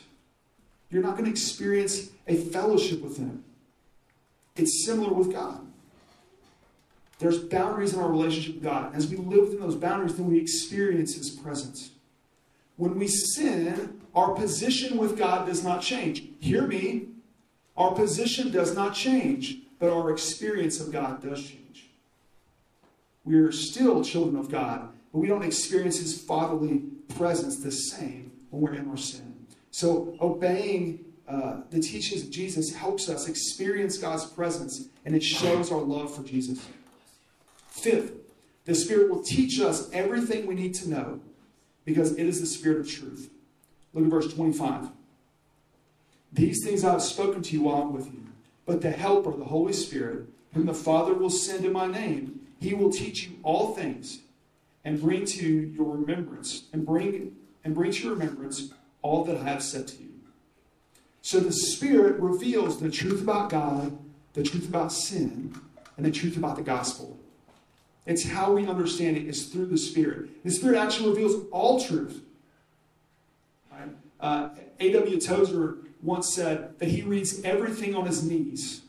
You're 0.89 1.03
not 1.03 1.13
going 1.13 1.25
to 1.25 1.31
experience 1.31 2.09
a 2.27 2.35
fellowship 2.35 3.01
with 3.01 3.17
Him. 3.17 3.43
It's 4.57 4.85
similar 4.85 5.13
with 5.13 5.31
God. 5.31 5.61
There's 7.19 7.39
boundaries 7.39 7.93
in 7.93 7.99
our 7.99 8.09
relationship 8.09 8.55
with 8.55 8.63
God. 8.63 8.95
As 8.95 9.07
we 9.07 9.17
live 9.17 9.45
within 9.45 9.59
those 9.59 9.75
boundaries, 9.75 10.15
then 10.15 10.29
we 10.29 10.39
experience 10.39 11.15
His 11.15 11.29
presence. 11.29 11.91
When 12.75 12.97
we 12.99 13.07
sin, 13.07 14.01
our 14.13 14.33
position 14.33 14.97
with 14.97 15.17
God 15.17 15.47
does 15.47 15.63
not 15.63 15.81
change. 15.81 16.23
Hear 16.39 16.67
me. 16.67 17.07
Our 17.75 17.93
position 17.93 18.51
does 18.51 18.75
not 18.75 18.93
change, 18.93 19.57
but 19.79 19.91
our 19.91 20.11
experience 20.11 20.79
of 20.79 20.91
God 20.91 21.21
does 21.21 21.41
change. 21.43 21.89
We 23.23 23.35
are 23.35 23.51
still 23.51 24.03
children 24.03 24.35
of 24.35 24.49
God, 24.49 24.89
but 25.11 25.19
we 25.19 25.27
don't 25.27 25.43
experience 25.43 25.99
His 25.99 26.19
fatherly 26.21 26.83
presence 27.15 27.57
the 27.57 27.71
same 27.71 28.31
when 28.49 28.61
we're 28.61 28.75
in 28.75 28.89
our 28.89 28.97
sin. 28.97 29.45
So 29.71 30.15
obeying 30.21 31.03
uh, 31.27 31.57
the 31.69 31.79
teachings 31.79 32.23
of 32.23 32.29
Jesus 32.29 32.73
helps 32.73 33.09
us 33.09 33.27
experience 33.27 33.97
God's 33.97 34.25
presence 34.25 34.87
and 35.05 35.15
it 35.15 35.23
shows 35.23 35.71
our 35.71 35.81
love 35.81 36.15
for 36.15 36.23
Jesus. 36.23 36.65
Fifth, 37.69 38.13
the 38.65 38.73
Spirit 38.73 39.09
will 39.09 39.23
teach 39.23 39.59
us 39.59 39.89
everything 39.91 40.45
we 40.45 40.55
need 40.55 40.73
to 40.75 40.89
know 40.89 41.19
because 41.85 42.13
it 42.13 42.25
is 42.25 42.39
the 42.39 42.47
Spirit 42.47 42.79
of 42.79 42.89
truth. 42.89 43.29
Look 43.93 44.05
at 44.05 44.11
verse 44.11 44.33
25. 44.33 44.89
These 46.33 46.63
things 46.63 46.83
I 46.83 46.91
have 46.91 47.01
spoken 47.01 47.41
to 47.41 47.53
you 47.53 47.63
while 47.63 47.81
I'm 47.81 47.93
with 47.93 48.07
you, 48.07 48.25
but 48.65 48.81
the 48.81 48.91
Helper, 48.91 49.31
the 49.31 49.45
Holy 49.45 49.73
Spirit, 49.73 50.27
whom 50.53 50.65
the 50.65 50.73
Father 50.73 51.13
will 51.13 51.29
send 51.29 51.65
in 51.65 51.71
my 51.71 51.87
name, 51.87 52.41
he 52.59 52.73
will 52.73 52.91
teach 52.91 53.27
you 53.27 53.37
all 53.43 53.75
things 53.75 54.19
and 54.83 55.01
bring 55.01 55.25
to 55.25 55.45
your 55.45 55.95
remembrance 55.95 56.63
and 56.73 56.85
bring 56.85 57.35
and 57.63 57.75
bring 57.75 57.91
to 57.91 58.03
your 58.03 58.13
remembrance 58.13 58.73
all 59.01 59.23
that 59.25 59.37
I 59.37 59.43
have 59.43 59.63
said 59.63 59.87
to 59.89 60.03
you. 60.03 60.06
So 61.27 61.41
the 61.41 61.51
Spirit 61.51 62.21
reveals 62.21 62.79
the 62.79 62.89
truth 62.89 63.21
about 63.21 63.49
God, 63.49 63.97
the 64.31 64.43
truth 64.43 64.69
about 64.69 64.93
sin, 64.93 65.53
and 65.97 66.05
the 66.05 66.09
truth 66.09 66.37
about 66.37 66.55
the 66.55 66.61
gospel. 66.61 67.19
It's 68.05 68.23
how 68.23 68.53
we 68.53 68.65
understand 68.65 69.17
it 69.17 69.27
is 69.27 69.47
through 69.47 69.65
the 69.65 69.77
Spirit. 69.77 70.41
The 70.45 70.51
Spirit 70.51 70.77
actually 70.77 71.09
reveals 71.09 71.45
all 71.51 71.81
truth. 71.81 72.23
Right? 73.69 73.89
Uh, 74.21 74.49
A.W. 74.79 75.19
Tozer 75.19 75.79
once 76.01 76.33
said 76.33 76.79
that 76.79 76.87
he 76.87 77.01
reads 77.01 77.41
everything 77.43 77.93
on 77.93 78.05
his 78.05 78.23
knees. 78.23 78.83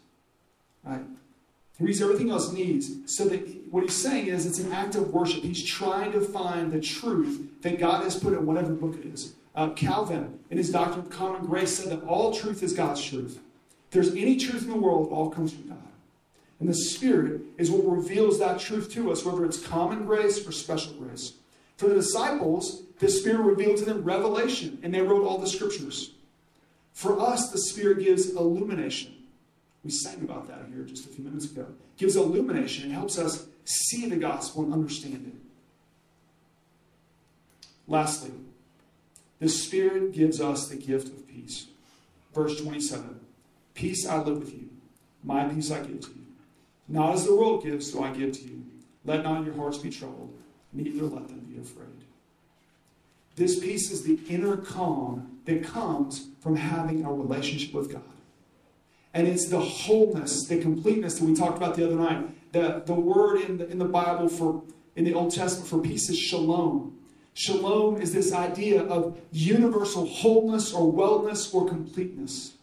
Right? 0.84 1.02
He 1.76 1.84
reads 1.84 2.00
everything 2.00 2.30
on 2.30 2.38
his 2.38 2.52
knees. 2.52 2.98
So 3.06 3.24
that 3.24 3.68
what 3.68 3.82
he's 3.82 4.00
saying 4.00 4.28
is 4.28 4.46
it's 4.46 4.60
an 4.60 4.70
act 4.70 4.94
of 4.94 5.12
worship. 5.12 5.42
He's 5.42 5.64
trying 5.64 6.12
to 6.12 6.20
find 6.20 6.70
the 6.70 6.80
truth 6.80 7.62
that 7.62 7.80
God 7.80 8.04
has 8.04 8.16
put 8.16 8.32
in 8.32 8.46
whatever 8.46 8.74
book 8.74 8.94
it 8.94 9.06
is. 9.06 9.34
Uh, 9.58 9.70
Calvin, 9.70 10.38
in 10.50 10.56
his 10.56 10.70
Doctrine 10.70 11.00
of 11.00 11.10
Common 11.10 11.44
Grace, 11.44 11.78
said 11.78 11.90
that 11.90 12.06
all 12.06 12.32
truth 12.32 12.62
is 12.62 12.72
God's 12.72 13.02
truth. 13.02 13.40
If 13.86 13.90
there's 13.90 14.14
any 14.14 14.36
truth 14.36 14.62
in 14.62 14.70
the 14.70 14.76
world, 14.76 15.08
it 15.08 15.12
all 15.12 15.30
comes 15.30 15.52
from 15.52 15.68
God. 15.68 15.82
And 16.60 16.68
the 16.68 16.74
Spirit 16.74 17.40
is 17.56 17.68
what 17.68 17.84
reveals 17.84 18.38
that 18.38 18.60
truth 18.60 18.88
to 18.92 19.10
us, 19.10 19.24
whether 19.24 19.44
it's 19.44 19.60
common 19.60 20.06
grace 20.06 20.46
or 20.46 20.52
special 20.52 20.92
grace. 20.92 21.32
For 21.76 21.88
the 21.88 21.96
disciples, 21.96 22.82
the 23.00 23.08
Spirit 23.08 23.40
revealed 23.40 23.78
to 23.78 23.84
them 23.84 24.04
revelation, 24.04 24.78
and 24.84 24.94
they 24.94 25.00
wrote 25.00 25.26
all 25.26 25.38
the 25.38 25.48
scriptures. 25.48 26.12
For 26.92 27.18
us, 27.20 27.50
the 27.50 27.58
Spirit 27.58 27.98
gives 27.98 28.30
illumination. 28.30 29.12
We 29.82 29.90
sang 29.90 30.22
about 30.22 30.46
that 30.46 30.66
here 30.72 30.84
just 30.84 31.06
a 31.06 31.08
few 31.08 31.24
minutes 31.24 31.46
ago. 31.46 31.62
It 31.62 31.96
gives 31.96 32.14
illumination. 32.14 32.92
It 32.92 32.94
helps 32.94 33.18
us 33.18 33.48
see 33.64 34.06
the 34.06 34.18
gospel 34.18 34.62
and 34.62 34.72
understand 34.72 35.34
it. 35.34 35.40
Lastly, 37.88 38.30
the 39.40 39.48
Spirit 39.48 40.12
gives 40.12 40.40
us 40.40 40.68
the 40.68 40.76
gift 40.76 41.08
of 41.08 41.26
peace. 41.28 41.66
Verse 42.34 42.60
27 42.60 43.20
Peace 43.74 44.06
I 44.06 44.18
live 44.18 44.38
with 44.38 44.52
you, 44.52 44.68
my 45.22 45.44
peace 45.44 45.70
I 45.70 45.78
give 45.78 46.00
to 46.00 46.08
you. 46.08 46.26
Not 46.88 47.14
as 47.14 47.26
the 47.26 47.36
world 47.36 47.62
gives, 47.62 47.92
do 47.92 48.02
I 48.02 48.12
give 48.12 48.32
to 48.32 48.44
you. 48.44 48.64
Let 49.04 49.22
not 49.22 49.44
your 49.44 49.54
hearts 49.54 49.78
be 49.78 49.90
troubled, 49.90 50.36
neither 50.72 51.04
let 51.04 51.28
them 51.28 51.46
be 51.48 51.60
afraid. 51.60 51.88
This 53.36 53.58
peace 53.58 53.90
is 53.90 54.02
the 54.02 54.18
inner 54.28 54.56
calm 54.56 55.38
that 55.44 55.62
comes 55.62 56.26
from 56.40 56.56
having 56.56 57.04
a 57.04 57.12
relationship 57.12 57.72
with 57.72 57.92
God. 57.92 58.02
And 59.14 59.28
it's 59.28 59.48
the 59.48 59.60
wholeness, 59.60 60.46
the 60.46 60.60
completeness 60.60 61.18
that 61.18 61.24
we 61.24 61.34
talked 61.34 61.56
about 61.56 61.76
the 61.76 61.86
other 61.86 61.94
night. 61.94 62.52
The, 62.52 62.82
the 62.84 62.94
word 62.94 63.42
in 63.42 63.58
the, 63.58 63.68
in 63.68 63.78
the 63.78 63.84
Bible 63.84 64.28
for 64.28 64.62
in 64.96 65.04
the 65.04 65.14
Old 65.14 65.32
Testament 65.32 65.68
for 65.68 65.78
peace 65.78 66.10
is 66.10 66.18
shalom. 66.18 66.97
Shalom 67.38 68.02
is 68.02 68.12
this 68.12 68.32
idea 68.32 68.82
of 68.82 69.16
universal 69.30 70.04
wholeness 70.06 70.72
or 70.72 70.92
wellness 70.92 71.54
or 71.54 71.68
completeness. 71.68 72.54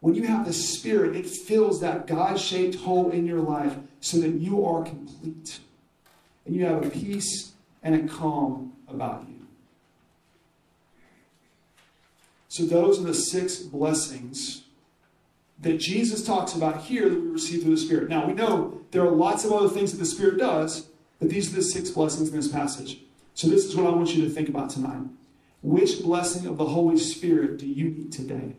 When 0.00 0.16
you 0.16 0.24
have 0.24 0.44
the 0.44 0.52
Spirit, 0.52 1.14
it 1.14 1.28
fills 1.28 1.80
that 1.80 2.08
God 2.08 2.40
shaped 2.40 2.74
hole 2.74 3.12
in 3.12 3.24
your 3.24 3.38
life 3.38 3.76
so 4.00 4.16
that 4.18 4.32
you 4.32 4.66
are 4.66 4.82
complete. 4.82 5.60
And 6.44 6.56
you 6.56 6.64
have 6.64 6.84
a 6.84 6.90
peace 6.90 7.52
and 7.84 7.94
a 7.94 8.12
calm 8.12 8.72
about 8.88 9.26
you. 9.28 9.46
So, 12.48 12.64
those 12.64 12.98
are 12.98 13.04
the 13.04 13.14
six 13.14 13.58
blessings 13.58 14.64
that 15.60 15.78
Jesus 15.78 16.26
talks 16.26 16.52
about 16.52 16.82
here 16.82 17.08
that 17.08 17.20
we 17.20 17.28
receive 17.28 17.62
through 17.62 17.76
the 17.76 17.80
Spirit. 17.80 18.08
Now, 18.08 18.26
we 18.26 18.32
know 18.32 18.80
there 18.90 19.02
are 19.02 19.12
lots 19.12 19.44
of 19.44 19.52
other 19.52 19.68
things 19.68 19.92
that 19.92 19.98
the 19.98 20.04
Spirit 20.04 20.38
does, 20.38 20.88
but 21.20 21.28
these 21.28 21.52
are 21.52 21.54
the 21.54 21.62
six 21.62 21.90
blessings 21.90 22.30
in 22.30 22.34
this 22.34 22.48
passage. 22.48 23.03
So, 23.34 23.48
this 23.48 23.64
is 23.64 23.76
what 23.76 23.86
I 23.86 23.90
want 23.90 24.14
you 24.14 24.24
to 24.24 24.30
think 24.30 24.48
about 24.48 24.70
tonight. 24.70 25.02
Which 25.62 26.02
blessing 26.02 26.46
of 26.46 26.56
the 26.56 26.66
Holy 26.66 26.98
Spirit 26.98 27.58
do 27.58 27.66
you 27.66 27.90
need 27.90 28.12
today? 28.12 28.54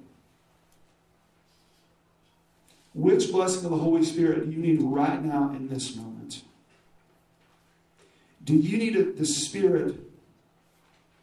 Which 2.93 3.31
blessing 3.31 3.65
of 3.65 3.71
the 3.71 3.77
Holy 3.77 4.03
Spirit 4.03 4.45
do 4.45 4.51
you 4.51 4.57
need 4.57 4.81
right 4.81 5.23
now 5.23 5.51
in 5.51 5.67
this 5.67 5.95
moment? 5.95 6.41
Do 8.43 8.53
you 8.53 8.77
need 8.77 9.17
the 9.17 9.25
Spirit 9.25 9.99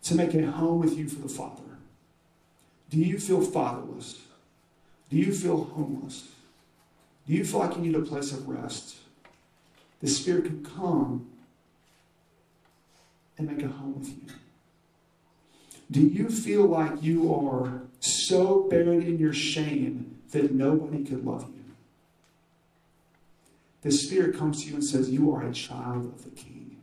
to 0.04 0.14
make 0.14 0.34
a 0.34 0.50
home 0.50 0.80
with 0.80 0.96
you 0.98 1.08
for 1.08 1.20
the 1.20 1.28
Father? 1.28 1.62
Do 2.90 2.98
you 2.98 3.18
feel 3.18 3.40
fatherless? 3.40 4.20
Do 5.08 5.16
you 5.16 5.32
feel 5.32 5.64
homeless? 5.64 6.28
Do 7.26 7.32
you 7.32 7.44
feel 7.44 7.60
like 7.60 7.76
you 7.76 7.82
need 7.82 7.94
a 7.94 8.02
place 8.02 8.32
of 8.32 8.48
rest? 8.48 8.96
The 10.00 10.08
Spirit 10.08 10.44
can 10.44 10.64
come 10.64 11.31
and 13.38 13.48
make 13.48 13.62
a 13.62 13.68
home 13.68 13.98
with 13.98 14.08
you. 14.08 14.34
Do 15.90 16.00
you 16.00 16.28
feel 16.28 16.66
like 16.66 17.02
you 17.02 17.34
are 17.34 17.82
so 18.00 18.62
buried 18.68 19.06
in 19.06 19.18
your 19.18 19.34
shame 19.34 20.16
that 20.30 20.52
nobody 20.52 21.04
could 21.04 21.24
love 21.24 21.42
you? 21.54 21.62
The 23.82 23.90
Spirit 23.90 24.36
comes 24.36 24.62
to 24.62 24.68
you 24.68 24.74
and 24.74 24.84
says, 24.84 25.10
You 25.10 25.32
are 25.34 25.42
a 25.42 25.52
child 25.52 26.06
of 26.06 26.24
the 26.24 26.30
King. 26.30 26.78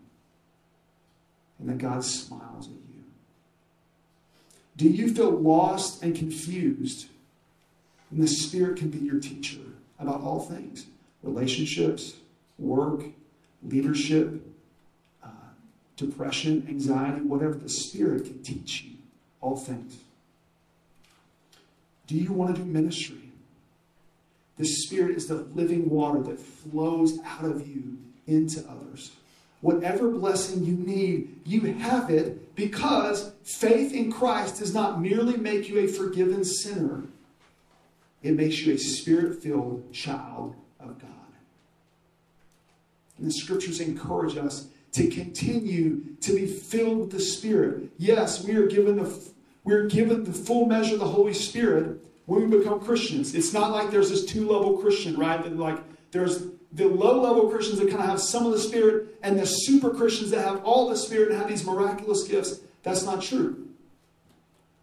And 1.57 1.69
that 1.69 1.77
God 1.77 2.03
smiles 2.03 2.67
at 2.67 2.73
you. 2.73 3.03
Do 4.77 4.87
you 4.87 5.13
feel 5.13 5.31
lost 5.31 6.03
and 6.03 6.15
confused? 6.15 7.07
And 8.11 8.21
the 8.21 8.27
Spirit 8.27 8.77
can 8.77 8.89
be 8.89 8.99
your 8.99 9.19
teacher 9.19 9.59
about 9.97 10.21
all 10.21 10.39
things 10.39 10.85
relationships, 11.23 12.13
work, 12.57 13.03
leadership, 13.63 14.41
depression, 15.99 16.65
anxiety, 16.69 17.21
whatever. 17.21 17.53
The 17.53 17.69
Spirit 17.69 18.25
can 18.25 18.41
teach 18.41 18.83
you 18.83 18.95
all 19.41 19.57
things. 19.57 19.97
Do 22.07 22.15
you 22.15 22.33
want 22.33 22.55
to 22.55 22.61
do 22.61 22.67
ministry? 22.67 23.17
The 24.57 24.65
Spirit 24.65 25.15
is 25.15 25.27
the 25.27 25.35
living 25.35 25.89
water 25.89 26.21
that 26.23 26.39
flows 26.39 27.19
out 27.25 27.45
of 27.45 27.67
you 27.67 27.97
into 28.27 28.61
others. 28.69 29.11
Whatever 29.61 30.09
blessing 30.09 30.63
you 30.63 30.73
need, 30.73 31.41
you 31.45 31.61
have 31.73 32.09
it 32.09 32.55
because 32.55 33.31
faith 33.43 33.93
in 33.93 34.11
Christ 34.11 34.59
does 34.59 34.73
not 34.73 35.01
merely 35.01 35.35
make 35.35 35.67
you 35.67 35.79
a 35.79 35.87
forgiven 35.87 36.45
sinner, 36.45 37.03
it 38.23 38.33
makes 38.33 38.59
you 38.59 38.73
a 38.73 38.77
spirit 38.77 39.41
filled 39.41 39.91
child 39.93 40.55
of 40.79 40.99
God. 40.99 41.09
And 43.17 43.27
the 43.27 43.31
scriptures 43.33 43.81
encourage 43.81 44.37
us 44.37 44.67
to 44.93 45.07
continue 45.07 46.15
to 46.21 46.35
be 46.35 46.47
filled 46.47 46.99
with 46.99 47.11
the 47.11 47.19
Spirit. 47.19 47.89
Yes, 47.97 48.43
we 48.43 48.55
are 48.55 48.67
given 48.67 48.97
the, 48.97 49.31
we're 49.63 49.87
given 49.87 50.23
the 50.23 50.33
full 50.33 50.65
measure 50.65 50.93
of 50.93 50.99
the 50.99 51.07
Holy 51.07 51.33
Spirit 51.33 51.99
when 52.25 52.49
we 52.49 52.57
become 52.57 52.79
Christians. 52.79 53.35
It's 53.35 53.53
not 53.53 53.71
like 53.71 53.91
there's 53.91 54.09
this 54.09 54.25
two 54.25 54.49
level 54.49 54.77
Christian, 54.77 55.15
right? 55.17 55.41
That 55.43 55.57
like 55.57 55.77
there's 56.11 56.47
the 56.71 56.85
low 56.85 57.21
level 57.21 57.49
Christians 57.49 57.79
that 57.79 57.89
kind 57.89 58.01
of 58.01 58.09
have 58.09 58.21
some 58.21 58.45
of 58.45 58.51
the 58.51 58.59
Spirit 58.59 59.17
and 59.23 59.39
the 59.39 59.45
super 59.45 59.89
Christians 59.91 60.31
that 60.31 60.45
have 60.45 60.63
all 60.63 60.89
the 60.89 60.97
Spirit 60.97 61.29
and 61.31 61.39
have 61.39 61.49
these 61.49 61.65
miraculous 61.65 62.27
gifts. 62.27 62.59
That's 62.83 63.03
not 63.03 63.21
true. 63.21 63.67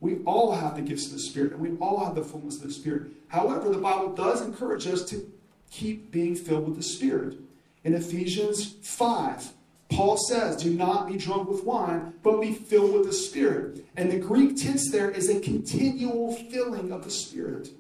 We 0.01 0.19
all 0.25 0.53
have 0.53 0.77
the 0.77 0.83
gifts 0.83 1.07
of 1.07 1.13
the 1.13 1.19
Spirit 1.19 1.53
and 1.53 1.61
we 1.61 1.77
all 1.79 2.05
have 2.05 2.15
the 2.15 2.25
fullness 2.25 2.57
of 2.57 2.65
the 2.65 2.73
Spirit. 2.73 3.11
However, 3.29 3.71
the 3.71 3.79
Bible 3.79 4.15
does 4.15 4.43
encourage 4.43 4.87
us 4.87 5.05
to 5.11 5.31
keep 5.71 6.11
being 6.11 6.35
filled 6.35 6.67
with 6.67 6.77
the 6.77 6.83
Spirit. 6.83 7.39
In 7.85 7.95
Ephesians 7.95 8.75
5, 8.83 9.53
Paul 9.91 10.17
says, 10.17 10.57
Do 10.57 10.71
not 10.71 11.09
be 11.09 11.17
drunk 11.17 11.49
with 11.49 11.65
wine, 11.65 12.15
but 12.23 12.41
be 12.41 12.53
filled 12.53 12.95
with 12.95 13.07
the 13.07 13.13
Spirit. 13.13 13.85
And 13.97 14.11
the 14.11 14.19
Greek 14.19 14.57
tense 14.57 14.91
there 14.91 15.11
is 15.11 15.29
a 15.29 15.41
continual 15.41 16.35
filling 16.35 16.93
of 16.93 17.05
the 17.05 17.11
Spirit. 17.11 17.71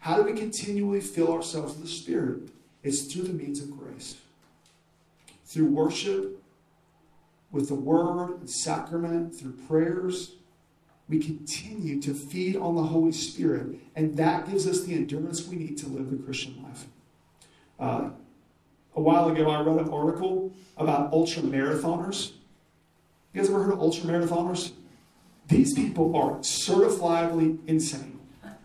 How 0.00 0.16
do 0.16 0.22
we 0.22 0.38
continually 0.38 1.00
fill 1.00 1.32
ourselves 1.32 1.74
with 1.74 1.82
the 1.82 1.90
Spirit? 1.90 2.50
It's 2.82 3.12
through 3.12 3.24
the 3.24 3.32
means 3.32 3.60
of 3.60 3.76
grace. 3.76 4.16
Through 5.44 5.66
worship, 5.66 6.42
with 7.50 7.68
the 7.68 7.74
word 7.74 8.38
and 8.40 8.48
sacrament, 8.48 9.34
through 9.34 9.52
prayers, 9.66 10.34
we 11.08 11.18
continue 11.18 12.00
to 12.02 12.12
feed 12.12 12.56
on 12.56 12.76
the 12.76 12.82
Holy 12.82 13.12
Spirit, 13.12 13.78
and 13.96 14.16
that 14.18 14.48
gives 14.48 14.66
us 14.66 14.82
the 14.82 14.94
endurance 14.94 15.46
we 15.46 15.56
need 15.56 15.78
to 15.78 15.88
live 15.88 16.10
the 16.10 16.22
Christian 16.22 16.62
life. 16.62 16.86
Uh, 17.80 18.10
a 18.98 19.00
while 19.00 19.28
ago, 19.28 19.48
I 19.48 19.60
read 19.60 19.78
an 19.78 19.92
article 19.92 20.52
about 20.76 21.12
ultra 21.12 21.42
marathoners. 21.42 22.32
You 23.32 23.40
guys 23.40 23.48
ever 23.48 23.62
heard 23.62 23.72
of 23.72 23.80
ultra 23.80 24.10
marathoners? 24.10 24.72
These 25.46 25.74
people 25.74 26.16
are 26.16 26.32
certifiably 26.38 27.58
insane. 27.68 28.18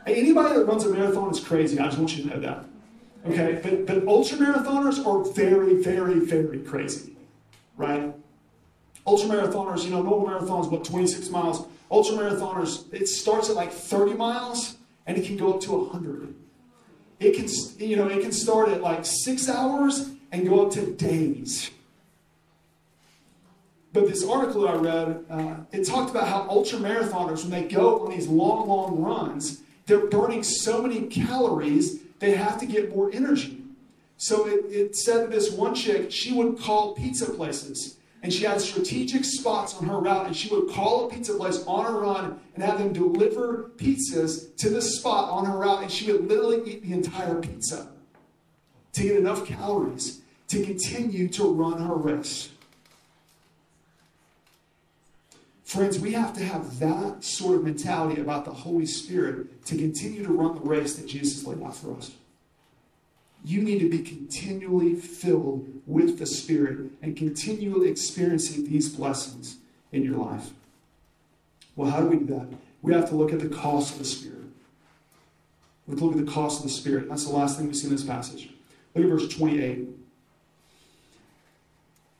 Anybody 0.07 0.55
that 0.55 0.65
runs 0.65 0.85
a 0.85 0.89
marathon 0.89 1.29
is 1.29 1.39
crazy. 1.39 1.79
I 1.79 1.85
just 1.85 1.99
want 1.99 2.17
you 2.17 2.23
to 2.23 2.29
know 2.29 2.39
that. 2.39 2.65
Okay, 3.27 3.59
but 3.63 3.85
but 3.85 4.07
ultra 4.07 4.37
marathoners 4.39 5.05
are 5.05 5.23
very, 5.33 5.81
very, 5.81 6.19
very 6.19 6.59
crazy, 6.59 7.15
right? 7.77 8.13
Ultra 9.05 9.29
marathoners, 9.29 9.85
you 9.85 9.91
know, 9.91 10.01
normal 10.01 10.27
marathons, 10.27 10.69
what, 10.69 10.83
26 10.83 11.29
miles? 11.29 11.67
Ultra 11.91 12.17
marathoners, 12.17 12.91
it 12.91 13.07
starts 13.07 13.49
at 13.49 13.55
like 13.55 13.71
30 13.71 14.15
miles 14.15 14.77
and 15.05 15.17
it 15.17 15.25
can 15.25 15.37
go 15.37 15.53
up 15.53 15.61
to 15.61 15.73
100. 15.73 16.33
It 17.19 17.35
can, 17.35 17.47
you 17.87 17.95
know, 17.95 18.07
it 18.07 18.21
can 18.21 18.31
start 18.31 18.69
at 18.69 18.81
like 18.81 19.05
six 19.05 19.47
hours 19.47 20.09
and 20.33 20.49
go 20.49 20.65
up 20.65 20.71
to 20.73 20.91
days. 20.93 21.69
But 23.93 24.07
this 24.07 24.27
article 24.27 24.67
I 24.67 24.73
read, 24.73 25.25
uh, 25.29 25.55
it 25.71 25.85
talked 25.85 26.09
about 26.09 26.27
how 26.27 26.47
ultra 26.49 26.79
marathoners, 26.79 27.43
when 27.43 27.51
they 27.51 27.67
go 27.67 27.99
on 27.99 28.09
these 28.09 28.27
long, 28.27 28.67
long 28.67 28.99
runs, 28.99 29.61
they're 29.85 30.07
burning 30.07 30.41
so 30.41 30.81
many 30.81 31.03
calories, 31.03 31.99
they 32.17 32.31
have 32.31 32.59
to 32.59 32.65
get 32.65 32.95
more 32.95 33.11
energy. 33.13 33.61
So 34.17 34.47
it, 34.47 34.65
it 34.69 34.95
said 34.95 35.29
this 35.29 35.51
one 35.51 35.75
chick, 35.75 36.11
she 36.11 36.33
would 36.33 36.57
call 36.59 36.95
pizza 36.95 37.29
places 37.29 37.97
and 38.23 38.33
she 38.33 38.45
had 38.45 38.59
strategic 38.61 39.25
spots 39.25 39.75
on 39.75 39.85
her 39.85 39.99
route 39.99 40.25
and 40.25 40.35
she 40.35 40.49
would 40.49 40.69
call 40.69 41.05
a 41.05 41.09
pizza 41.13 41.33
place 41.33 41.63
on 41.67 41.85
her 41.85 41.99
run 41.99 42.39
and 42.55 42.63
have 42.63 42.79
them 42.79 42.93
deliver 42.93 43.71
pizzas 43.75 44.55
to 44.55 44.69
the 44.69 44.81
spot 44.81 45.29
on 45.29 45.45
her 45.45 45.57
route 45.57 45.83
and 45.83 45.91
she 45.91 46.11
would 46.11 46.27
literally 46.27 46.71
eat 46.71 46.81
the 46.83 46.93
entire 46.93 47.35
pizza 47.35 47.89
to 48.93 49.03
get 49.03 49.17
enough 49.17 49.45
calories 49.45 50.22
to 50.47 50.63
continue 50.63 51.27
to 51.27 51.51
run 51.51 51.81
her 51.81 51.95
race 51.95 52.49
friends 55.63 55.99
we 55.99 56.11
have 56.11 56.33
to 56.33 56.43
have 56.43 56.79
that 56.79 57.23
sort 57.23 57.55
of 57.55 57.63
mentality 57.63 58.21
about 58.21 58.45
the 58.45 58.51
holy 58.51 58.85
spirit 58.85 59.65
to 59.65 59.75
continue 59.75 60.23
to 60.23 60.31
run 60.31 60.53
the 60.55 60.61
race 60.61 60.95
that 60.95 61.07
jesus 61.07 61.45
laid 61.45 61.61
out 61.63 61.75
for 61.75 61.95
us 61.95 62.11
you 63.43 63.61
need 63.61 63.79
to 63.79 63.89
be 63.89 63.99
continually 63.99 64.95
filled 64.95 65.67
with 65.85 66.17
the 66.17 66.25
Spirit 66.25 66.91
and 67.01 67.15
continually 67.17 67.89
experiencing 67.89 68.63
these 68.65 68.89
blessings 68.89 69.57
in 69.91 70.03
your 70.03 70.17
life. 70.17 70.51
Well, 71.75 71.91
how 71.91 72.01
do 72.01 72.07
we 72.07 72.17
do 72.17 72.25
that? 72.27 72.47
We 72.81 72.93
have 72.93 73.09
to 73.09 73.15
look 73.15 73.33
at 73.33 73.39
the 73.39 73.49
cost 73.49 73.93
of 73.93 73.99
the 73.99 74.05
Spirit. 74.05 74.37
We 75.87 75.95
look 75.95 76.15
at 76.17 76.25
the 76.25 76.31
cost 76.31 76.59
of 76.59 76.63
the 76.63 76.71
Spirit. 76.71 77.09
That's 77.09 77.25
the 77.25 77.33
last 77.33 77.57
thing 77.57 77.67
we 77.67 77.73
see 77.73 77.87
in 77.87 77.93
this 77.93 78.03
passage. 78.03 78.49
Look 78.95 79.03
at 79.03 79.09
verse 79.09 79.27
28. 79.27 79.89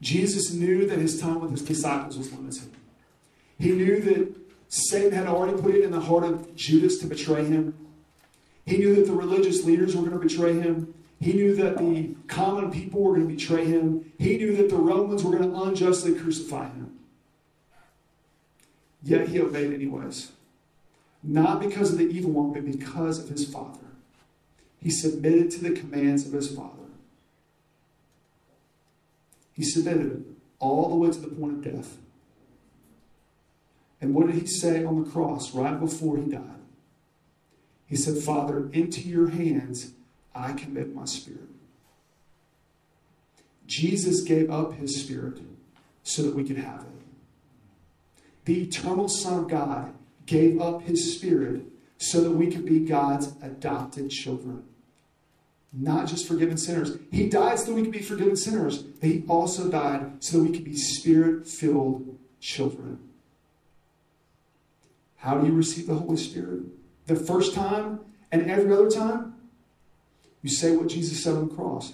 Jesus 0.00 0.52
knew 0.52 0.86
that 0.86 0.98
his 0.98 1.20
time 1.20 1.40
with 1.40 1.50
his 1.50 1.62
disciples 1.62 2.16
was 2.16 2.32
limited. 2.32 2.70
He 3.58 3.72
knew 3.72 4.00
that 4.00 4.36
Satan 4.68 5.12
had 5.12 5.26
already 5.26 5.60
put 5.60 5.74
it 5.74 5.84
in 5.84 5.90
the 5.90 6.00
heart 6.00 6.24
of 6.24 6.54
Judas 6.54 6.98
to 6.98 7.06
betray 7.06 7.44
him. 7.44 7.74
He 8.64 8.78
knew 8.78 8.94
that 8.94 9.06
the 9.06 9.12
religious 9.12 9.64
leaders 9.64 9.94
were 9.94 10.02
going 10.02 10.18
to 10.18 10.26
betray 10.26 10.54
him. 10.54 10.94
He 11.20 11.34
knew 11.34 11.54
that 11.56 11.76
the 11.76 12.14
common 12.28 12.70
people 12.70 13.02
were 13.02 13.16
going 13.16 13.28
to 13.28 13.34
betray 13.34 13.66
him. 13.66 14.10
He 14.18 14.38
knew 14.38 14.56
that 14.56 14.70
the 14.70 14.76
Romans 14.76 15.22
were 15.22 15.36
going 15.36 15.50
to 15.50 15.62
unjustly 15.62 16.14
crucify 16.14 16.68
him. 16.68 16.98
Yet 19.02 19.28
he 19.28 19.40
obeyed 19.40 19.72
anyways. 19.72 20.32
Not 21.22 21.60
because 21.60 21.92
of 21.92 21.98
the 21.98 22.08
evil 22.08 22.30
one, 22.30 22.52
but 22.52 22.64
because 22.64 23.18
of 23.18 23.28
his 23.28 23.44
father. 23.44 23.80
He 24.80 24.90
submitted 24.90 25.50
to 25.52 25.64
the 25.64 25.72
commands 25.72 26.26
of 26.26 26.32
his 26.32 26.54
father. 26.54 26.79
He 29.60 29.66
submitted 29.66 30.24
all 30.58 30.88
the 30.88 30.94
way 30.94 31.10
to 31.10 31.18
the 31.18 31.28
point 31.28 31.66
of 31.66 31.74
death. 31.74 31.98
And 34.00 34.14
what 34.14 34.26
did 34.26 34.36
he 34.36 34.46
say 34.46 34.86
on 34.86 35.04
the 35.04 35.10
cross 35.10 35.54
right 35.54 35.78
before 35.78 36.16
he 36.16 36.24
died? 36.24 36.62
He 37.84 37.94
said, 37.94 38.16
Father, 38.22 38.70
into 38.72 39.02
your 39.02 39.28
hands 39.28 39.92
I 40.34 40.54
commit 40.54 40.94
my 40.94 41.04
spirit. 41.04 41.50
Jesus 43.66 44.22
gave 44.22 44.50
up 44.50 44.72
his 44.72 44.98
spirit 44.98 45.42
so 46.04 46.22
that 46.22 46.34
we 46.34 46.42
could 46.42 46.56
have 46.56 46.80
it. 46.80 48.24
The 48.46 48.62
eternal 48.62 49.10
Son 49.10 49.40
of 49.40 49.48
God 49.48 49.92
gave 50.24 50.58
up 50.58 50.80
his 50.84 51.14
spirit 51.14 51.64
so 51.98 52.22
that 52.22 52.30
we 52.30 52.50
could 52.50 52.64
be 52.64 52.78
God's 52.78 53.34
adopted 53.42 54.10
children. 54.10 54.64
Not 55.72 56.08
just 56.08 56.26
forgiven 56.26 56.56
sinners. 56.56 56.98
He 57.12 57.28
died 57.28 57.58
so 57.58 57.66
that 57.66 57.74
we 57.74 57.82
could 57.82 57.92
be 57.92 58.02
forgiven 58.02 58.36
sinners, 58.36 58.78
but 58.78 59.08
he 59.08 59.24
also 59.28 59.70
died 59.70 60.22
so 60.22 60.38
that 60.38 60.44
we 60.44 60.56
could 60.56 60.64
be 60.64 60.76
spirit 60.76 61.46
filled 61.46 62.18
children. 62.40 62.98
How 65.18 65.38
do 65.38 65.46
you 65.46 65.52
receive 65.52 65.86
the 65.86 65.94
Holy 65.94 66.16
Spirit? 66.16 66.62
the 67.10 67.16
first 67.16 67.54
time 67.54 68.00
and 68.32 68.50
every 68.50 68.72
other 68.72 68.90
time, 68.90 69.34
you 70.42 70.48
say 70.48 70.76
what 70.76 70.88
Jesus 70.88 71.22
said 71.22 71.34
on 71.34 71.48
the 71.48 71.54
cross 71.54 71.92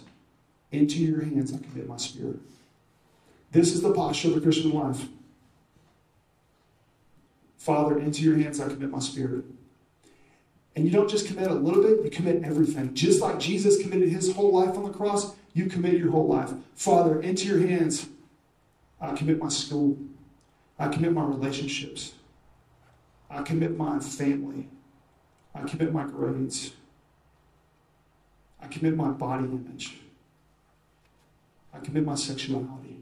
Into 0.70 0.98
your 0.98 1.22
hands 1.22 1.52
I 1.52 1.58
commit 1.58 1.88
my 1.88 1.96
spirit. 1.96 2.38
This 3.50 3.72
is 3.72 3.80
the 3.80 3.92
posture 3.92 4.28
of 4.28 4.34
the 4.34 4.40
Christian 4.40 4.72
life. 4.72 5.06
Father, 7.56 7.98
into 7.98 8.22
your 8.22 8.36
hands 8.36 8.60
I 8.60 8.68
commit 8.68 8.90
my 8.90 8.98
spirit. 8.98 9.44
And 10.76 10.84
you 10.84 10.90
don't 10.90 11.08
just 11.08 11.26
commit 11.26 11.50
a 11.50 11.54
little 11.54 11.82
bit, 11.82 12.04
you 12.04 12.10
commit 12.10 12.44
everything. 12.44 12.94
Just 12.94 13.20
like 13.20 13.40
Jesus 13.40 13.82
committed 13.82 14.10
his 14.10 14.32
whole 14.34 14.52
life 14.52 14.76
on 14.76 14.84
the 14.84 14.90
cross, 14.90 15.34
you 15.54 15.66
commit 15.66 15.94
your 15.94 16.10
whole 16.10 16.28
life. 16.28 16.52
Father, 16.74 17.20
into 17.20 17.48
your 17.48 17.66
hands 17.66 18.06
I 19.00 19.14
commit 19.14 19.38
my 19.38 19.48
school. 19.48 19.98
I 20.78 20.88
commit 20.88 21.12
my 21.12 21.24
relationships. 21.24 22.12
I 23.30 23.42
commit 23.42 23.76
my 23.76 23.98
family. 23.98 24.68
I 25.54 25.62
commit 25.62 25.92
my 25.92 26.04
grades. 26.04 26.72
I 28.60 28.68
commit 28.68 28.96
my 28.96 29.10
body 29.10 29.44
image. 29.44 29.98
I 31.74 31.78
commit 31.80 32.04
my 32.04 32.14
sexuality. 32.14 33.00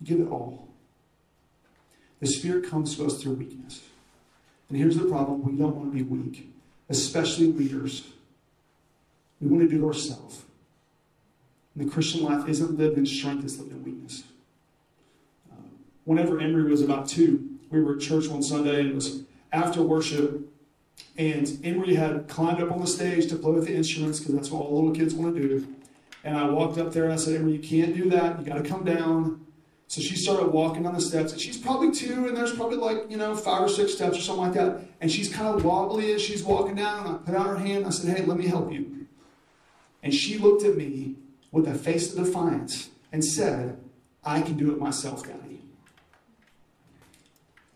You 0.00 0.06
give 0.06 0.20
it 0.20 0.30
all. 0.30 0.68
The 2.20 2.26
Spirit 2.26 2.68
comes 2.68 2.96
to 2.96 3.06
us 3.06 3.20
through 3.22 3.34
weakness. 3.34 3.82
And 4.68 4.78
here's 4.78 4.96
the 4.96 5.04
problem 5.04 5.42
we 5.42 5.52
don't 5.52 5.76
want 5.76 5.92
to 5.92 5.96
be 5.96 6.02
weak, 6.02 6.50
especially 6.88 7.52
leaders. 7.52 8.08
We 9.40 9.48
want 9.48 9.68
to 9.68 9.68
do 9.68 9.84
it 9.84 9.86
ourselves. 9.86 10.42
And 11.74 11.86
the 11.86 11.92
Christian 11.92 12.24
life 12.24 12.48
isn't 12.48 12.78
lived 12.78 12.96
in 12.96 13.06
strength, 13.06 13.44
it's 13.44 13.58
lived 13.58 13.72
in 13.72 13.84
weakness. 13.84 14.24
Uh, 15.50 15.56
whenever 16.04 16.40
Emery 16.40 16.70
was 16.70 16.82
about 16.82 17.08
two, 17.08 17.58
we 17.70 17.82
were 17.82 17.96
at 17.96 18.00
church 18.00 18.28
one 18.28 18.42
Sunday, 18.42 18.80
and 18.80 18.90
it 18.90 18.94
was 18.94 19.22
after 19.52 19.82
worship, 19.82 20.40
and 21.18 21.58
Emery 21.64 21.94
had 21.94 22.28
climbed 22.28 22.62
up 22.62 22.70
on 22.70 22.80
the 22.80 22.86
stage 22.86 23.28
to 23.28 23.36
play 23.36 23.52
with 23.52 23.66
the 23.66 23.74
instruments 23.74 24.18
because 24.18 24.34
that's 24.34 24.50
what 24.50 24.62
all 24.62 24.76
little 24.76 24.94
kids 24.94 25.14
want 25.14 25.34
to 25.34 25.40
do. 25.40 25.74
And 26.24 26.36
I 26.36 26.48
walked 26.48 26.78
up 26.78 26.92
there 26.92 27.04
and 27.04 27.12
I 27.12 27.16
said, 27.16 27.36
Emery, 27.36 27.52
you 27.52 27.58
can't 27.58 27.94
do 27.94 28.10
that. 28.10 28.38
You 28.38 28.44
got 28.44 28.62
to 28.62 28.68
come 28.68 28.84
down. 28.84 29.45
So 29.88 30.00
she 30.00 30.16
started 30.16 30.48
walking 30.48 30.82
down 30.82 30.94
the 30.94 31.00
steps, 31.00 31.32
and 31.32 31.40
she's 31.40 31.56
probably 31.56 31.92
two, 31.92 32.26
and 32.26 32.36
there's 32.36 32.52
probably 32.52 32.76
like, 32.76 33.08
you 33.08 33.16
know, 33.16 33.36
five 33.36 33.62
or 33.62 33.68
six 33.68 33.94
steps 33.94 34.18
or 34.18 34.20
something 34.20 34.44
like 34.44 34.54
that. 34.54 34.80
And 35.00 35.10
she's 35.10 35.32
kind 35.32 35.54
of 35.54 35.64
wobbly 35.64 36.12
as 36.12 36.22
she's 36.22 36.42
walking 36.42 36.74
down, 36.74 37.06
and 37.06 37.14
I 37.14 37.18
put 37.18 37.34
out 37.34 37.46
her 37.46 37.56
hand, 37.56 37.78
and 37.78 37.86
I 37.86 37.90
said, 37.90 38.16
Hey, 38.16 38.24
let 38.24 38.36
me 38.36 38.46
help 38.46 38.72
you. 38.72 39.06
And 40.02 40.12
she 40.12 40.38
looked 40.38 40.64
at 40.64 40.76
me 40.76 41.14
with 41.52 41.68
a 41.68 41.74
face 41.74 42.12
of 42.12 42.24
defiance 42.24 42.90
and 43.12 43.24
said, 43.24 43.78
I 44.24 44.40
can 44.40 44.56
do 44.56 44.72
it 44.72 44.78
myself, 44.78 45.24
Daddy. 45.24 45.62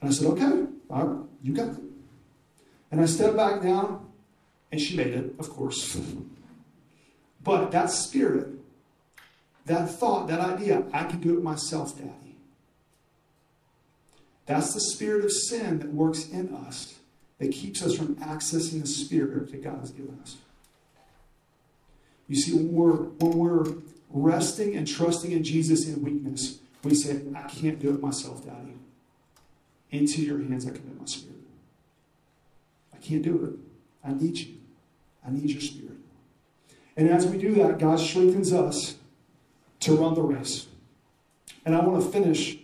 And 0.00 0.10
I 0.10 0.12
said, 0.12 0.26
Okay, 0.28 0.66
all 0.90 1.04
right, 1.04 1.26
you 1.42 1.54
got 1.54 1.68
it. 1.68 1.82
And 2.90 3.00
I 3.00 3.06
stepped 3.06 3.36
back 3.36 3.62
down, 3.62 4.04
and 4.72 4.80
she 4.80 4.96
made 4.96 5.14
it, 5.14 5.32
of 5.38 5.48
course. 5.48 5.96
but 7.44 7.70
that 7.70 7.90
spirit, 7.90 8.48
that 9.70 9.88
thought, 9.88 10.26
that 10.26 10.40
idea, 10.40 10.82
I 10.92 11.04
can 11.04 11.20
do 11.20 11.38
it 11.38 11.44
myself, 11.44 11.96
Daddy. 11.96 12.34
That's 14.46 14.74
the 14.74 14.80
spirit 14.80 15.24
of 15.24 15.30
sin 15.30 15.78
that 15.78 15.92
works 15.92 16.28
in 16.28 16.52
us, 16.52 16.96
that 17.38 17.52
keeps 17.52 17.80
us 17.80 17.94
from 17.94 18.16
accessing 18.16 18.80
the 18.80 18.88
spirit 18.88 19.52
that 19.52 19.62
God 19.62 19.78
has 19.78 19.92
given 19.92 20.18
us. 20.22 20.38
You 22.26 22.34
see, 22.34 22.52
when 22.52 22.72
we're, 22.72 22.94
when 22.94 23.38
we're 23.38 23.72
resting 24.10 24.74
and 24.74 24.88
trusting 24.88 25.30
in 25.30 25.44
Jesus 25.44 25.86
in 25.86 26.02
weakness, 26.02 26.58
we 26.82 26.96
say, 26.96 27.20
I 27.36 27.42
can't 27.42 27.78
do 27.78 27.94
it 27.94 28.02
myself, 28.02 28.44
Daddy. 28.44 28.74
Into 29.92 30.20
your 30.20 30.38
hands 30.38 30.66
I 30.66 30.70
commit 30.70 30.98
my 30.98 31.06
spirit. 31.06 31.36
I 32.92 32.96
can't 32.96 33.22
do 33.22 33.44
it. 33.44 34.08
I 34.08 34.14
need 34.14 34.36
you. 34.36 34.54
I 35.24 35.30
need 35.30 35.48
your 35.48 35.60
spirit. 35.60 35.98
And 36.96 37.08
as 37.08 37.24
we 37.24 37.38
do 37.38 37.54
that, 37.54 37.78
God 37.78 38.00
strengthens 38.00 38.52
us 38.52 38.96
to 39.80 39.96
run 39.96 40.14
the 40.14 40.22
race. 40.22 40.66
And 41.64 41.74
I 41.74 41.80
want 41.80 42.02
to 42.02 42.10
finish 42.10 42.58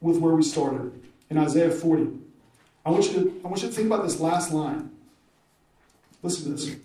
with 0.00 0.18
where 0.18 0.34
we 0.34 0.42
started 0.42 0.92
in 1.30 1.38
Isaiah 1.38 1.70
40. 1.70 2.18
I 2.86 2.90
want 2.90 3.06
you 3.06 3.12
to, 3.12 3.40
I 3.44 3.48
want 3.48 3.62
you 3.62 3.68
to 3.68 3.74
think 3.74 3.86
about 3.86 4.02
this 4.02 4.20
last 4.20 4.52
line. 4.52 4.90
Listen 6.22 6.44
to 6.44 6.50
this. 6.50 6.76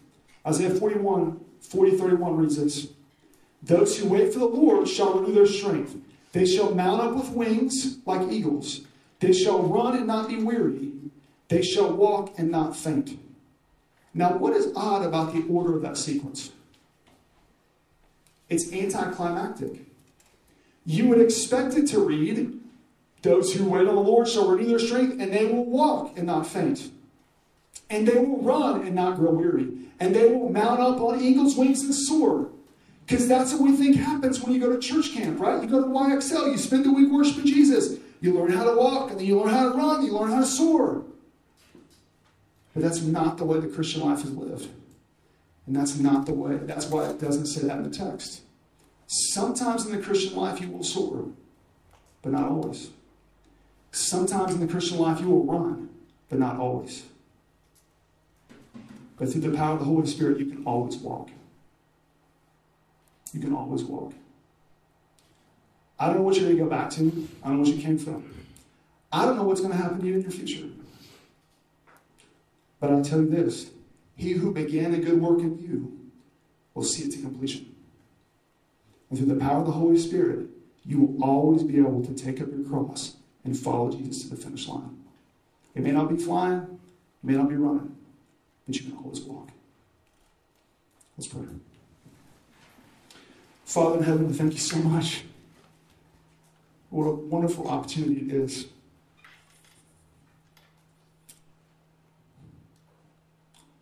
Isaiah 0.45 0.71
41, 0.71 1.39
40, 1.62 1.97
31 1.97 2.38
reads 2.38 2.58
this. 2.58 2.88
Those 3.62 3.97
who 3.97 4.08
wait 4.08 4.32
for 4.32 4.39
the 4.39 4.45
Lord 4.45 4.88
shall 4.88 5.19
renew 5.19 5.34
their 5.34 5.45
strength. 5.45 5.95
They 6.32 6.45
shall 6.45 6.73
mount 6.73 7.01
up 7.01 7.15
with 7.15 7.29
wings 7.29 7.97
like 8.05 8.32
eagles. 8.32 8.82
They 9.19 9.34
shall 9.34 9.62
run 9.62 9.97
and 9.97 10.08
not 10.08 10.29
be 10.29 10.41
weary. 10.41 10.93
They 11.49 11.62
shall 11.62 11.91
walk 11.91 12.34
and 12.38 12.49
not 12.49 12.75
faint. 12.75 13.19
Now, 14.13 14.38
what 14.38 14.53
is 14.53 14.71
odd 14.75 15.05
about 15.05 15.34
the 15.34 15.45
order 15.47 15.75
of 15.75 15.82
that 15.82 15.97
sequence? 15.97 16.51
It's 18.49 18.73
anticlimactic. 18.73 19.85
You 20.85 21.07
would 21.07 21.21
expect 21.21 21.75
it 21.75 21.88
to 21.88 21.99
read, 21.99 22.59
Those 23.21 23.53
who 23.53 23.69
wait 23.69 23.88
on 23.88 23.95
the 23.95 24.01
Lord 24.01 24.27
shall 24.27 24.49
renew 24.49 24.67
their 24.67 24.79
strength, 24.79 25.21
and 25.21 25.31
they 25.31 25.45
will 25.45 25.65
walk 25.65 26.17
and 26.17 26.25
not 26.25 26.47
faint. 26.47 26.89
And 27.89 28.07
they 28.07 28.17
will 28.17 28.41
run 28.41 28.81
and 28.85 28.95
not 28.95 29.17
grow 29.17 29.31
weary. 29.31 29.69
And 29.99 30.15
they 30.15 30.31
will 30.31 30.49
mount 30.49 30.79
up 30.79 30.99
on 31.01 31.21
eagle's 31.21 31.55
wings 31.55 31.83
and 31.83 31.93
soar. 31.93 32.49
Because 33.05 33.27
that's 33.27 33.53
what 33.53 33.62
we 33.62 33.75
think 33.75 33.97
happens 33.97 34.41
when 34.41 34.53
you 34.53 34.59
go 34.59 34.71
to 34.71 34.79
church 34.79 35.13
camp, 35.13 35.39
right? 35.39 35.62
You 35.62 35.67
go 35.67 35.81
to 35.81 35.88
YXL, 35.88 36.51
you 36.51 36.57
spend 36.57 36.85
the 36.85 36.93
week 36.93 37.12
worshiping 37.12 37.45
Jesus. 37.45 37.97
You 38.21 38.33
learn 38.33 38.51
how 38.51 38.63
to 38.63 38.75
walk, 38.75 39.09
and 39.12 39.19
then 39.19 39.25
you 39.25 39.39
learn 39.39 39.49
how 39.49 39.71
to 39.71 39.77
run, 39.77 40.05
you 40.05 40.13
learn 40.13 40.31
how 40.31 40.41
to 40.41 40.45
soar. 40.45 41.03
But 42.73 42.83
that's 42.83 43.01
not 43.01 43.38
the 43.38 43.45
way 43.45 43.59
the 43.59 43.67
Christian 43.67 44.01
life 44.01 44.23
is 44.23 44.31
lived. 44.31 44.69
And 45.69 45.75
that's 45.75 45.99
not 45.99 46.25
the 46.25 46.34
way, 46.34 46.58
that's 46.58 46.88
why 46.88 47.08
it 47.08 47.21
doesn't 47.21 47.45
say 47.45 47.67
that 47.67 47.77
in 47.77 47.84
the 47.84 47.95
text. 47.95 48.41
Sometimes 49.05 49.86
in 49.86 49.91
the 49.95 50.01
Christian 50.01 50.36
life 50.36 50.60
you 50.60 50.67
will 50.67 50.84
soar, 50.84 51.25
but 52.23 52.32
not 52.32 52.49
always. 52.49 52.89
Sometimes 53.91 54.55
in 54.55 54.62
the 54.62 54.67
Christian 54.67 54.97
life 54.97 55.21
you 55.21 55.29
will 55.29 55.45
run, 55.45 55.89
but 56.27 56.39
not 56.39 56.58
always. 56.58 57.03
But 59.19 59.32
through 59.32 59.41
the 59.41 59.55
power 59.55 59.73
of 59.73 59.79
the 59.79 59.86
Holy 59.86 60.08
Spirit, 60.08 60.39
you 60.39 60.47
can 60.47 60.65
always 60.65 60.97
walk. 60.97 61.29
You 63.32 63.39
can 63.39 63.53
always 63.53 63.84
walk. 63.84 64.13
I 65.99 66.08
don't 66.08 66.15
know 66.15 66.23
what 66.23 66.34
you're 66.34 66.45
going 66.45 66.58
to 66.58 66.63
go 66.63 66.69
back 66.69 66.89
to. 66.91 67.27
I 67.43 67.49
don't 67.49 67.58
know 67.58 67.69
what 67.69 67.77
you 67.77 67.84
came 67.84 67.99
from. 67.99 68.23
I 69.12 69.23
don't 69.23 69.36
know 69.36 69.43
what's 69.43 69.62
going 69.62 69.73
to 69.73 69.77
happen 69.77 69.99
to 69.99 70.08
you 70.08 70.15
in 70.15 70.21
your 70.21 70.32
future. 70.32 70.65
But 72.79 72.89
I'll 72.89 73.03
tell 73.03 73.19
you 73.19 73.29
this 73.29 73.69
He 74.19 74.34
who 74.34 74.51
began 74.53 74.93
a 74.93 74.97
good 74.97 75.21
work 75.21 75.39
in 75.39 75.58
you 75.60 75.97
will 76.73 76.84
see 76.84 77.03
it 77.03 77.12
to 77.13 77.21
completion. 77.21 77.73
And 79.10 79.17
through 79.17 79.34
the 79.34 79.39
power 79.39 79.62
of 79.62 79.65
the 79.65 79.71
Holy 79.71 79.97
Spirit, 79.97 80.47
you 80.86 80.99
will 80.99 81.23
always 81.23 81.63
be 81.63 81.77
able 81.77 82.03
to 82.03 82.13
take 82.13 82.41
up 82.41 82.49
your 82.51 82.65
cross 82.67 83.15
and 83.45 83.58
follow 83.58 83.89
Jesus 83.89 84.23
to 84.23 84.36
the 84.36 84.36
finish 84.36 84.67
line. 84.67 84.97
It 85.73 85.84
may 85.84 85.91
not 85.91 86.10
be 86.10 86.17
flying, 86.17 86.63
it 86.63 87.23
may 87.23 87.36
not 87.36 87.47
be 87.47 87.55
running, 87.55 87.95
but 88.67 88.75
you 88.75 88.91
can 88.91 88.97
always 88.97 89.21
walk. 89.21 89.47
Let's 91.17 91.27
pray. 91.27 91.43
Father 93.63 93.99
in 93.99 94.03
heaven, 94.03 94.34
thank 94.34 94.51
you 94.51 94.60
so 94.60 94.79
much. 94.79 95.23
What 96.89 97.05
a 97.05 97.12
wonderful 97.12 97.69
opportunity 97.69 98.25
it 98.25 98.34
is. 98.34 98.65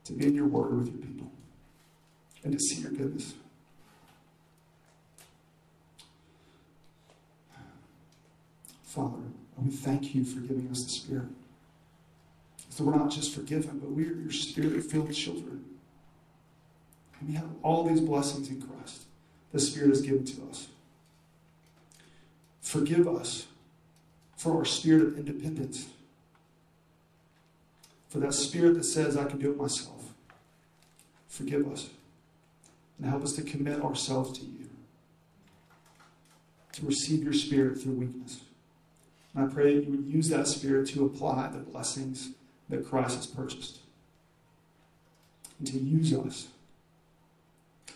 To 0.08 0.14
be 0.14 0.26
in 0.26 0.36
your 0.36 0.48
word 0.48 0.78
with 0.78 0.88
your 0.88 0.98
people 1.00 1.30
and 2.46 2.54
to 2.54 2.60
see 2.60 2.82
your 2.82 2.92
goodness. 2.92 3.34
Father, 8.84 9.18
we 9.58 9.70
thank 9.70 10.16
you 10.16 10.24
for 10.24 10.40
giving 10.40 10.70
us 10.72 10.86
the 10.86 10.90
Spirit. 10.90 11.28
So 12.70 12.86
we're 12.86 12.96
not 12.96 13.12
just 13.12 13.36
forgiven, 13.36 13.80
but 13.80 13.92
we 13.92 14.04
are 14.08 14.14
your 14.14 14.32
spirit 14.32 14.82
filled 14.86 15.14
children. 15.14 15.66
And 17.20 17.28
we 17.28 17.36
have 17.36 17.50
all 17.62 17.84
these 17.84 18.00
blessings 18.00 18.48
in 18.48 18.62
Christ. 18.62 19.04
The 19.52 19.60
Spirit 19.60 19.92
is 19.92 20.02
given 20.02 20.24
to 20.24 20.50
us. 20.50 20.68
Forgive 22.62 23.10
us 23.10 23.48
for 24.38 24.56
our 24.56 24.66
spirit 24.66 25.02
of 25.02 25.18
independence. 25.18 25.88
For 28.10 28.20
that 28.20 28.34
spirit 28.34 28.76
that 28.76 28.86
says, 28.86 29.18
I 29.18 29.26
can 29.26 29.40
do 29.40 29.52
it 29.52 29.58
myself. 29.58 30.14
Forgive 31.28 31.72
us. 31.72 31.90
And 32.98 33.10
help 33.10 33.24
us 33.24 33.34
to 33.34 33.42
commit 33.42 33.82
ourselves 33.82 34.38
to 34.40 34.46
you. 34.46 34.70
To 36.74 36.86
receive 36.86 37.24
your 37.24 37.34
spirit 37.34 37.82
through 37.82 37.94
weakness. 37.94 38.42
And 39.34 39.46
I 39.46 39.54
pray 39.54 39.76
that 39.76 39.86
you 39.86 39.92
would 39.92 40.06
use 40.06 40.30
that 40.30 40.48
spirit 40.48 40.88
to 40.90 41.06
apply 41.06 41.50
the 41.50 41.60
blessings 41.60 42.32
that 42.70 42.88
Christ 42.88 43.18
has 43.18 43.28
purchased. 43.28 43.80
And 45.60 45.68
to 45.68 45.78
use 45.78 46.14
us 46.14 46.48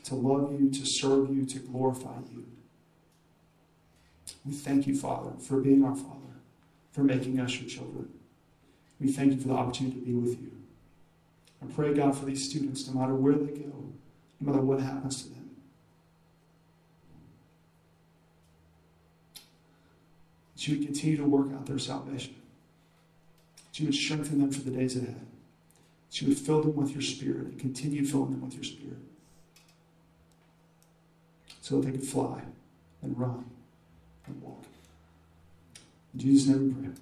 to 0.03 0.15
love 0.15 0.59
you, 0.59 0.69
to 0.69 0.85
serve 0.85 1.33
you, 1.33 1.45
to 1.45 1.59
glorify 1.59 2.17
you. 2.33 2.45
We 4.45 4.53
thank 4.53 4.87
you, 4.87 4.97
Father, 4.97 5.31
for 5.39 5.61
being 5.61 5.85
our 5.85 5.95
Father, 5.95 6.35
for 6.91 7.03
making 7.03 7.39
us 7.39 7.59
your 7.59 7.69
children. 7.69 8.09
We 9.01 9.11
thank 9.11 9.33
you 9.33 9.39
for 9.39 9.47
the 9.47 9.55
opportunity 9.55 9.99
to 9.99 10.05
be 10.05 10.13
with 10.13 10.39
you. 10.39 10.51
I 11.61 11.65
pray, 11.73 11.93
God, 11.93 12.15
for 12.15 12.25
these 12.25 12.47
students, 12.47 12.87
no 12.87 12.99
matter 12.99 13.15
where 13.15 13.33
they 13.33 13.51
go, 13.51 13.73
no 14.39 14.51
matter 14.51 14.61
what 14.61 14.79
happens 14.79 15.23
to 15.23 15.29
them. 15.29 15.49
That 20.55 20.67
you 20.67 20.77
would 20.77 20.85
continue 20.85 21.17
to 21.17 21.25
work 21.25 21.47
out 21.53 21.65
their 21.65 21.79
salvation. 21.79 22.35
That 23.71 23.79
you 23.79 23.87
would 23.87 23.95
strengthen 23.95 24.39
them 24.39 24.51
for 24.51 24.61
the 24.61 24.71
days 24.71 24.95
ahead. 24.95 25.25
That 26.09 26.21
you 26.21 26.27
would 26.27 26.37
fill 26.37 26.61
them 26.61 26.75
with 26.75 26.91
your 26.91 27.01
spirit 27.01 27.47
and 27.47 27.59
continue 27.59 28.05
filling 28.05 28.31
them 28.31 28.41
with 28.41 28.53
your 28.53 28.63
spirit 28.63 28.97
so 31.61 31.79
that 31.79 31.87
they 31.87 31.91
could 31.97 32.07
fly 32.07 32.41
and 33.01 33.17
run 33.17 33.45
and 34.27 34.41
walk. 34.41 34.63
In 36.13 36.19
Jesus' 36.19 36.49
name 36.49 36.75
we 36.75 36.87
pray. 36.87 36.93